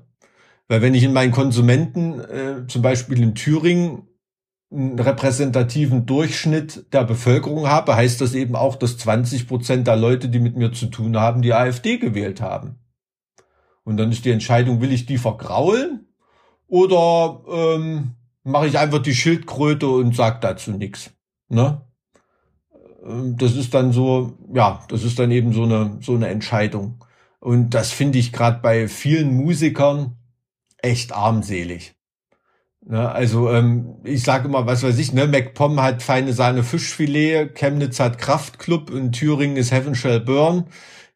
[0.68, 4.08] Weil wenn ich in meinen Konsumenten, äh, zum Beispiel in Thüringen,
[4.72, 10.30] einen repräsentativen Durchschnitt der Bevölkerung habe, heißt das eben auch, dass 20 Prozent der Leute,
[10.30, 12.80] die mit mir zu tun haben, die AfD gewählt haben.
[13.84, 16.08] Und dann ist die Entscheidung, will ich die vergraulen
[16.68, 21.12] oder ähm, mache ich einfach die Schildkröte und sag dazu nichts.
[21.50, 21.82] Ne?
[23.06, 27.04] Ähm, das ist dann so, ja, das ist dann eben so eine, so eine Entscheidung.
[27.40, 30.18] Und das finde ich gerade bei vielen Musikern
[30.78, 31.96] echt armselig.
[32.86, 37.56] Ne, also ähm, ich sage immer, was weiß ich, ne, MacPom hat feine Sahne Fischfilet,
[37.56, 40.66] Chemnitz hat Kraftclub und Thüringen ist Heaven Shall Burn,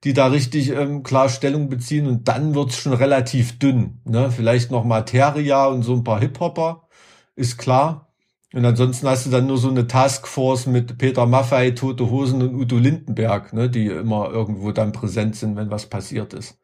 [0.06, 4.00] die da richtig ähm, klar Stellung beziehen und dann wird's schon relativ dünn.
[4.06, 4.32] Ne?
[4.32, 6.88] Vielleicht noch Materia und so ein paar Hip-Hopper,
[7.36, 8.07] ist klar.
[8.54, 12.56] Und ansonsten hast du dann nur so eine Taskforce mit Peter Maffei, Tote Hosen und
[12.56, 16.58] Udo Lindenberg, ne, die immer irgendwo dann präsent sind, wenn was passiert ist.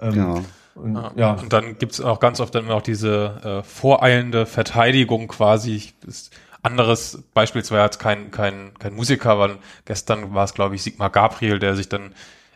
[0.00, 0.42] Ähm, ja.
[0.76, 1.12] Und, ja.
[1.16, 1.32] ja.
[1.32, 5.94] und dann gibt's auch ganz oft dann auch diese äh, voreilende Verteidigung quasi.
[6.04, 6.30] Das
[6.62, 11.58] anderes beispielsweise jetzt kein, kein, kein Musiker, weil gestern war es, glaube ich, Sigmar Gabriel,
[11.58, 12.14] der sich dann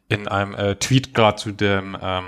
[0.09, 2.25] in einem äh, Tweet gerade zu dem ähm,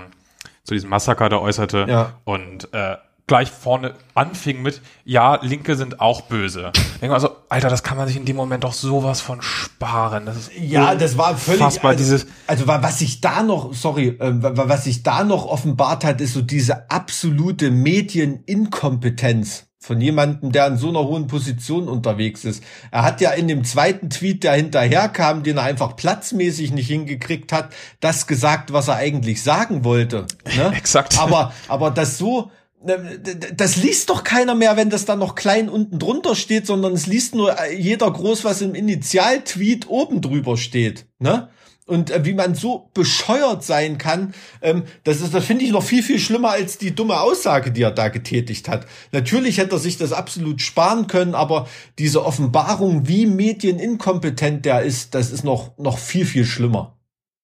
[0.63, 2.13] zu diesem Massaker da äußerte ja.
[2.23, 2.95] und äh,
[3.27, 6.71] gleich vorne anfing mit, ja, Linke sind auch böse.
[7.01, 10.25] Denke mal so, Alter, das kann man sich in dem Moment doch sowas von sparen.
[10.25, 14.31] Das ist ja, das war völlig, also, dieses also was sich da noch, sorry, äh,
[14.33, 20.77] was sich da noch offenbart hat, ist so diese absolute Medieninkompetenz von jemandem, der in
[20.77, 22.63] so einer hohen Position unterwegs ist.
[22.89, 27.51] Er hat ja in dem zweiten Tweet, der hinterherkam, den er einfach platzmäßig nicht hingekriegt
[27.51, 30.25] hat, das gesagt, was er eigentlich sagen wollte.
[30.55, 30.73] Ne?
[30.75, 31.19] Exakt.
[31.19, 32.49] Aber, aber das so,
[32.83, 37.07] das liest doch keiner mehr, wenn das dann noch klein unten drunter steht, sondern es
[37.07, 41.49] liest nur äh, jeder groß, was im Initialtweet oben drüber steht, ne?
[41.85, 45.83] Und äh, wie man so bescheuert sein kann, ähm, das ist, das finde ich noch
[45.83, 48.87] viel, viel schlimmer als die dumme Aussage, die er da getätigt hat.
[49.11, 51.67] Natürlich hätte er sich das absolut sparen können, aber
[51.99, 56.97] diese Offenbarung, wie medieninkompetent der ist, das ist noch, noch viel, viel schlimmer.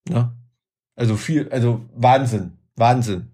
[0.08, 0.34] Ne?
[0.96, 3.29] Also viel, also Wahnsinn, Wahnsinn.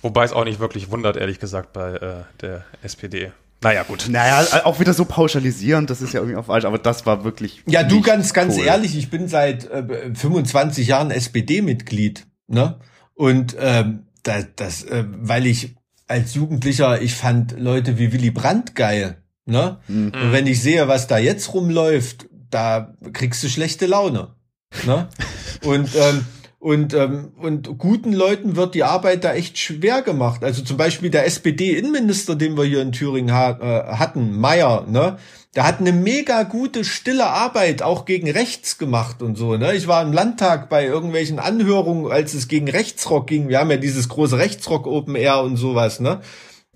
[0.00, 3.32] Wobei es auch nicht wirklich wundert, ehrlich gesagt, bei äh, der SPD.
[3.60, 4.06] Naja, gut.
[4.08, 7.62] Naja, auch wieder so pauschalisierend, das ist ja irgendwie auch falsch, aber das war wirklich.
[7.66, 8.64] Ja, du ganz, ganz cool.
[8.64, 12.78] ehrlich, ich bin seit äh, 25 Jahren SPD-Mitglied, ne?
[13.14, 15.74] Und ähm, das, das äh, weil ich
[16.06, 19.78] als Jugendlicher, ich fand Leute wie Willy Brandt geil, ne?
[19.88, 20.12] Mhm.
[20.14, 24.36] Und wenn ich sehe, was da jetzt rumläuft, da kriegst du schlechte Laune,
[24.86, 25.08] ne?
[25.64, 26.24] Und ähm,
[26.60, 30.42] Und, ähm, und guten Leuten wird die Arbeit da echt schwer gemacht.
[30.42, 35.18] Also zum Beispiel der SPD-Innenminister, den wir hier in Thüringen ha äh, hatten, Meyer, ne?
[35.54, 39.56] Der hat eine mega gute, stille Arbeit auch gegen rechts gemacht und so.
[39.56, 39.74] Ne?
[39.74, 43.48] Ich war im Landtag bei irgendwelchen Anhörungen, als es gegen Rechtsrock ging.
[43.48, 46.00] Wir haben ja dieses große Rechtsrock Open Air und sowas.
[46.00, 46.20] Ne?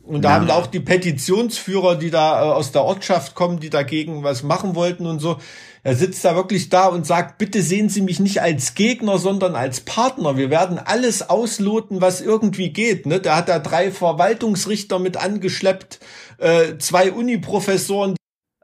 [0.03, 0.35] Und da ja.
[0.37, 4.75] haben auch die Petitionsführer, die da äh, aus der Ortschaft kommen, die dagegen was machen
[4.75, 5.37] wollten und so.
[5.85, 9.57] Er sitzt da wirklich da und sagt, bitte sehen Sie mich nicht als Gegner, sondern
[9.57, 10.37] als Partner.
[10.37, 13.05] Wir werden alles ausloten, was irgendwie geht.
[13.07, 13.21] Ne?
[13.21, 15.99] Der hat da drei Verwaltungsrichter mit angeschleppt,
[16.39, 18.15] äh, zwei Uniprofessoren.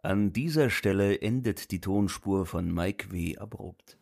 [0.00, 3.36] An dieser Stelle endet die Tonspur von Mike W.
[3.36, 3.96] abrupt.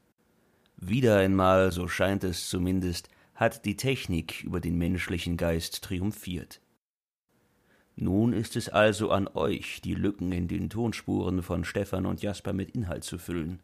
[0.77, 6.61] Wieder einmal, so scheint es zumindest, hat die Technik über den menschlichen Geist triumphiert.
[7.97, 12.53] Nun ist es also an euch, die Lücken in den Tonspuren von Stefan und Jasper
[12.53, 13.61] mit Inhalt zu füllen.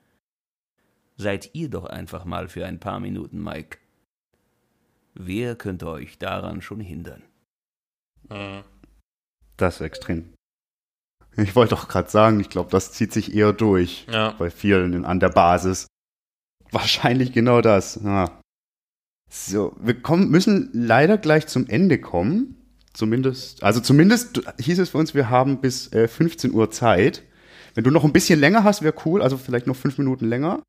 [1.16, 3.78] Seid ihr doch einfach mal für ein paar Minuten Mike.
[5.14, 7.22] Wer könnte euch daran schon hindern?
[8.30, 8.62] Äh.
[9.58, 10.32] Das ist extrem.
[11.36, 14.32] Ich wollte doch gerade sagen, ich glaube, das zieht sich eher durch ja.
[14.32, 15.86] bei vielen an der Basis.
[16.70, 18.00] Wahrscheinlich genau das.
[18.02, 18.40] Ja.
[19.28, 22.61] So, wir kommen, müssen leider gleich zum Ende kommen.
[22.94, 27.22] Zumindest, also zumindest hieß es für uns, wir haben bis äh, 15 Uhr Zeit.
[27.74, 30.62] Wenn du noch ein bisschen länger hast, wäre cool, also vielleicht noch fünf Minuten länger.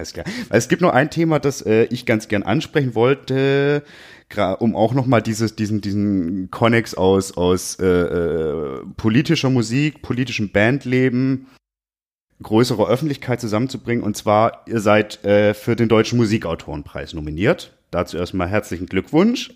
[0.00, 0.26] Ist klar.
[0.50, 3.82] Es gibt noch ein Thema, das äh, ich ganz gern ansprechen wollte,
[4.58, 11.48] um auch nochmal dieses, diesen, diesen Connex aus, aus äh, äh, politischer Musik, politischem Bandleben,
[12.42, 14.04] größerer Öffentlichkeit zusammenzubringen.
[14.04, 17.76] Und zwar, ihr seid äh, für den Deutschen Musikautorenpreis nominiert.
[17.90, 19.50] Dazu erstmal herzlichen Glückwunsch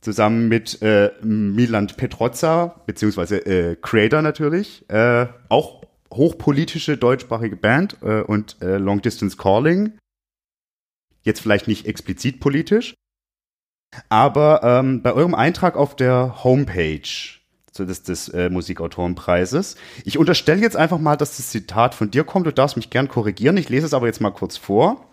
[0.00, 5.82] zusammen mit äh, Milan Petrozza, beziehungsweise äh, Creator natürlich, äh, auch
[6.12, 9.98] hochpolitische deutschsprachige Band äh, und äh, Long Distance Calling.
[11.22, 12.94] Jetzt vielleicht nicht explizit politisch,
[14.08, 17.38] aber ähm, bei eurem Eintrag auf der Homepage
[17.78, 19.76] des, des äh, Musikautorenpreises.
[20.04, 22.46] Ich unterstelle jetzt einfach mal, dass das Zitat von dir kommt.
[22.46, 23.56] Du darfst mich gern korrigieren.
[23.56, 25.07] Ich lese es aber jetzt mal kurz vor.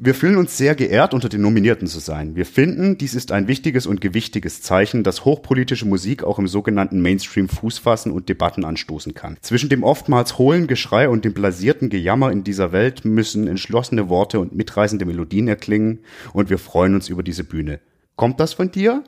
[0.00, 2.36] Wir fühlen uns sehr geehrt, unter den Nominierten zu sein.
[2.36, 7.00] Wir finden, dies ist ein wichtiges und gewichtiges Zeichen, dass hochpolitische Musik auch im sogenannten
[7.00, 9.36] Mainstream Fuß fassen und Debatten anstoßen kann.
[9.40, 14.38] Zwischen dem oftmals hohlen Geschrei und dem blasierten Gejammer in dieser Welt müssen entschlossene Worte
[14.38, 15.98] und mitreißende Melodien erklingen
[16.32, 17.80] und wir freuen uns über diese Bühne.
[18.14, 19.02] Kommt das von dir?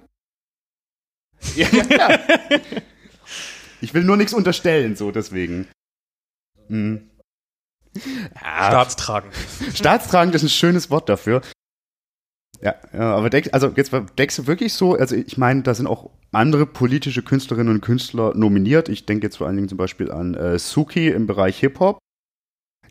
[1.54, 2.18] Ja, ja.
[3.80, 5.68] ich will nur nichts unterstellen, so deswegen.
[6.68, 7.09] Hm.
[7.94, 9.34] Ja, Staatstragend.
[9.74, 11.42] Staatstragend ist ein schönes Wort dafür.
[12.62, 16.10] Ja, aber denk, also jetzt denkst du wirklich so, also ich meine, da sind auch
[16.30, 18.90] andere politische Künstlerinnen und Künstler nominiert.
[18.90, 21.98] Ich denke jetzt vor allen Dingen zum Beispiel an äh, Suki im Bereich Hip-Hop.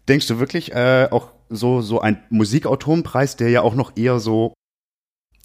[0.08, 4.54] Denkst du wirklich äh, auch so, so ein Musikautorenpreis, der ja auch noch eher so,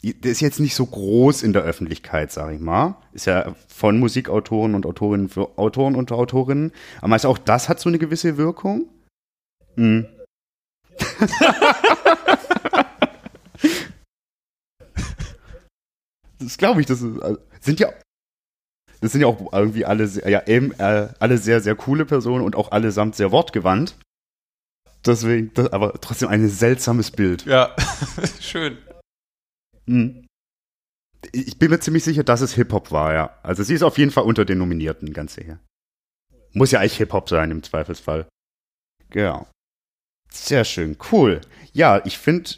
[0.03, 2.97] der ist jetzt nicht so groß in der Öffentlichkeit, sag ich mal.
[3.13, 6.73] Ist ja von Musikautoren und Autorinnen für Autoren und Autorinnen.
[6.99, 8.89] Aber meinst du, auch das hat so eine gewisse Wirkung?
[9.77, 10.07] Mhm.
[16.39, 17.93] das glaube ich, das ist, also, sind ja
[19.01, 22.57] das sind ja auch irgendwie alle ja eben äh, alle sehr sehr coole Personen und
[22.57, 23.97] auch allesamt sehr wortgewandt.
[25.05, 27.45] Deswegen, das, aber trotzdem ein seltsames Bild.
[27.45, 27.77] Ja,
[28.41, 28.79] schön.
[29.87, 30.27] Mhm.
[31.33, 33.39] Ich bin mir ziemlich sicher, dass es Hip-Hop war, ja.
[33.43, 35.59] Also sie ist auf jeden Fall unter den Nominierten, ganz sicher.
[36.53, 38.27] Muss ja eigentlich Hip-Hop sein im Zweifelsfall.
[39.11, 39.47] Genau.
[40.35, 41.41] Sehr schön, cool.
[41.73, 42.51] Ja, ich finde,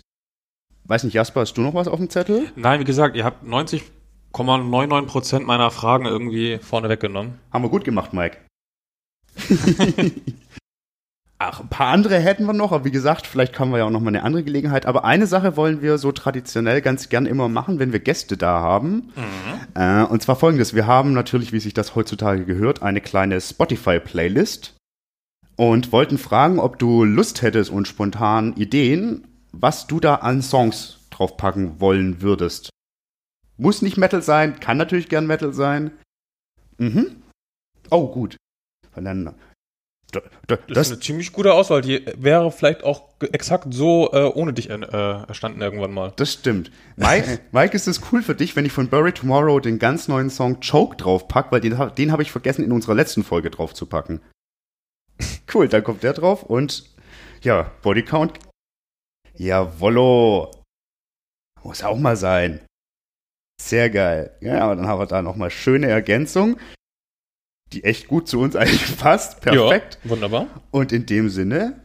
[0.85, 2.51] weiß nicht, Jasper, hast du noch was auf dem Zettel?
[2.57, 7.39] Nein, wie gesagt, ihr habt 90,99 Prozent meiner Fragen irgendwie vorne weggenommen.
[7.53, 8.39] Haben wir gut gemacht, Mike.
[11.39, 13.91] Ach, ein paar andere hätten wir noch, aber wie gesagt, vielleicht haben wir ja auch
[13.91, 14.87] noch mal eine andere Gelegenheit.
[14.87, 18.61] Aber eine Sache wollen wir so traditionell ganz gern immer machen, wenn wir Gäste da
[18.61, 19.13] haben.
[19.15, 19.75] Mhm.
[19.75, 24.77] Äh, und zwar folgendes: Wir haben natürlich, wie sich das heutzutage gehört, eine kleine Spotify-Playlist
[25.57, 30.99] und wollten fragen, ob du Lust hättest und spontan Ideen, was du da an Songs
[31.11, 32.71] draufpacken wollen würdest.
[33.57, 35.93] Muss nicht Metal sein, kann natürlich gern Metal sein.
[36.77, 37.23] Mhm.
[37.91, 38.37] Oh, gut.
[38.95, 39.35] Dann,
[40.13, 41.81] da, da, das, das, ist eine ziemlich gute Auswahl.
[41.81, 46.13] Die wäre vielleicht auch exakt so äh, ohne dich äh, erstanden irgendwann mal.
[46.17, 46.71] Das stimmt.
[46.97, 50.29] Mike, Mike, ist es cool für dich, wenn ich von Bury Tomorrow den ganz neuen
[50.29, 54.21] Song Choke draufpack, weil den, den habe ich vergessen in unserer letzten Folge draufzupacken.
[55.53, 56.85] Cool, dann kommt der drauf und
[57.43, 58.39] ja, Bodycount.
[59.35, 60.51] Jawollo.
[61.63, 62.65] Muss auch mal sein.
[63.61, 64.37] Sehr geil.
[64.41, 66.59] Ja, aber dann haben wir da nochmal schöne Ergänzung,
[67.73, 69.41] die echt gut zu uns eigentlich passt.
[69.41, 69.99] Perfekt.
[70.05, 70.47] Ja, wunderbar.
[70.71, 71.81] Und in dem Sinne,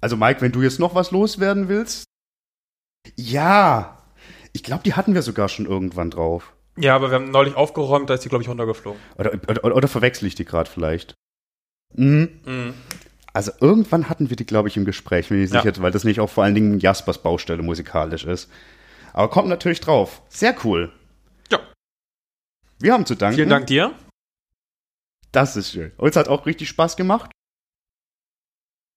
[0.00, 2.04] Also Mike, wenn du jetzt noch was loswerden willst.
[3.16, 4.02] Ja,
[4.52, 6.54] ich glaube, die hatten wir sogar schon irgendwann drauf.
[6.76, 9.00] Ja, aber wir haben neulich aufgeräumt, da ist die, glaube ich, runtergeflogen.
[9.16, 11.14] Oder, oder, oder verwechsel ich die gerade vielleicht?
[11.94, 12.40] Mhm.
[12.44, 12.74] Mhm.
[13.32, 15.62] Also irgendwann hatten wir die, glaube ich, im Gespräch, bin ich Ja.
[15.62, 18.48] sicher, weil das nicht auch vor allen Dingen Jaspers Baustelle musikalisch ist.
[19.12, 20.22] Aber kommt natürlich drauf.
[20.28, 20.92] Sehr cool.
[21.50, 21.58] Ja.
[22.78, 23.36] Wir haben zu danken.
[23.36, 23.92] Vielen Dank dir.
[25.32, 25.90] Das ist schön.
[25.96, 27.30] Uns hat auch richtig Spaß gemacht.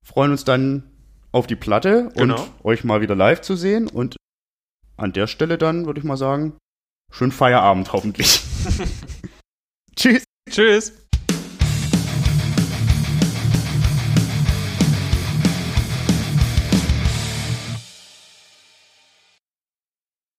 [0.05, 0.83] Freuen uns dann
[1.31, 2.41] auf die Platte Genau.
[2.43, 3.87] und euch mal wieder live zu sehen.
[3.87, 4.17] Und
[4.97, 6.57] an der Stelle dann würde ich mal sagen,
[7.11, 8.39] schönen Feierabend hoffentlich.
[9.95, 10.23] Tschüss.
[10.49, 11.06] Tschüss.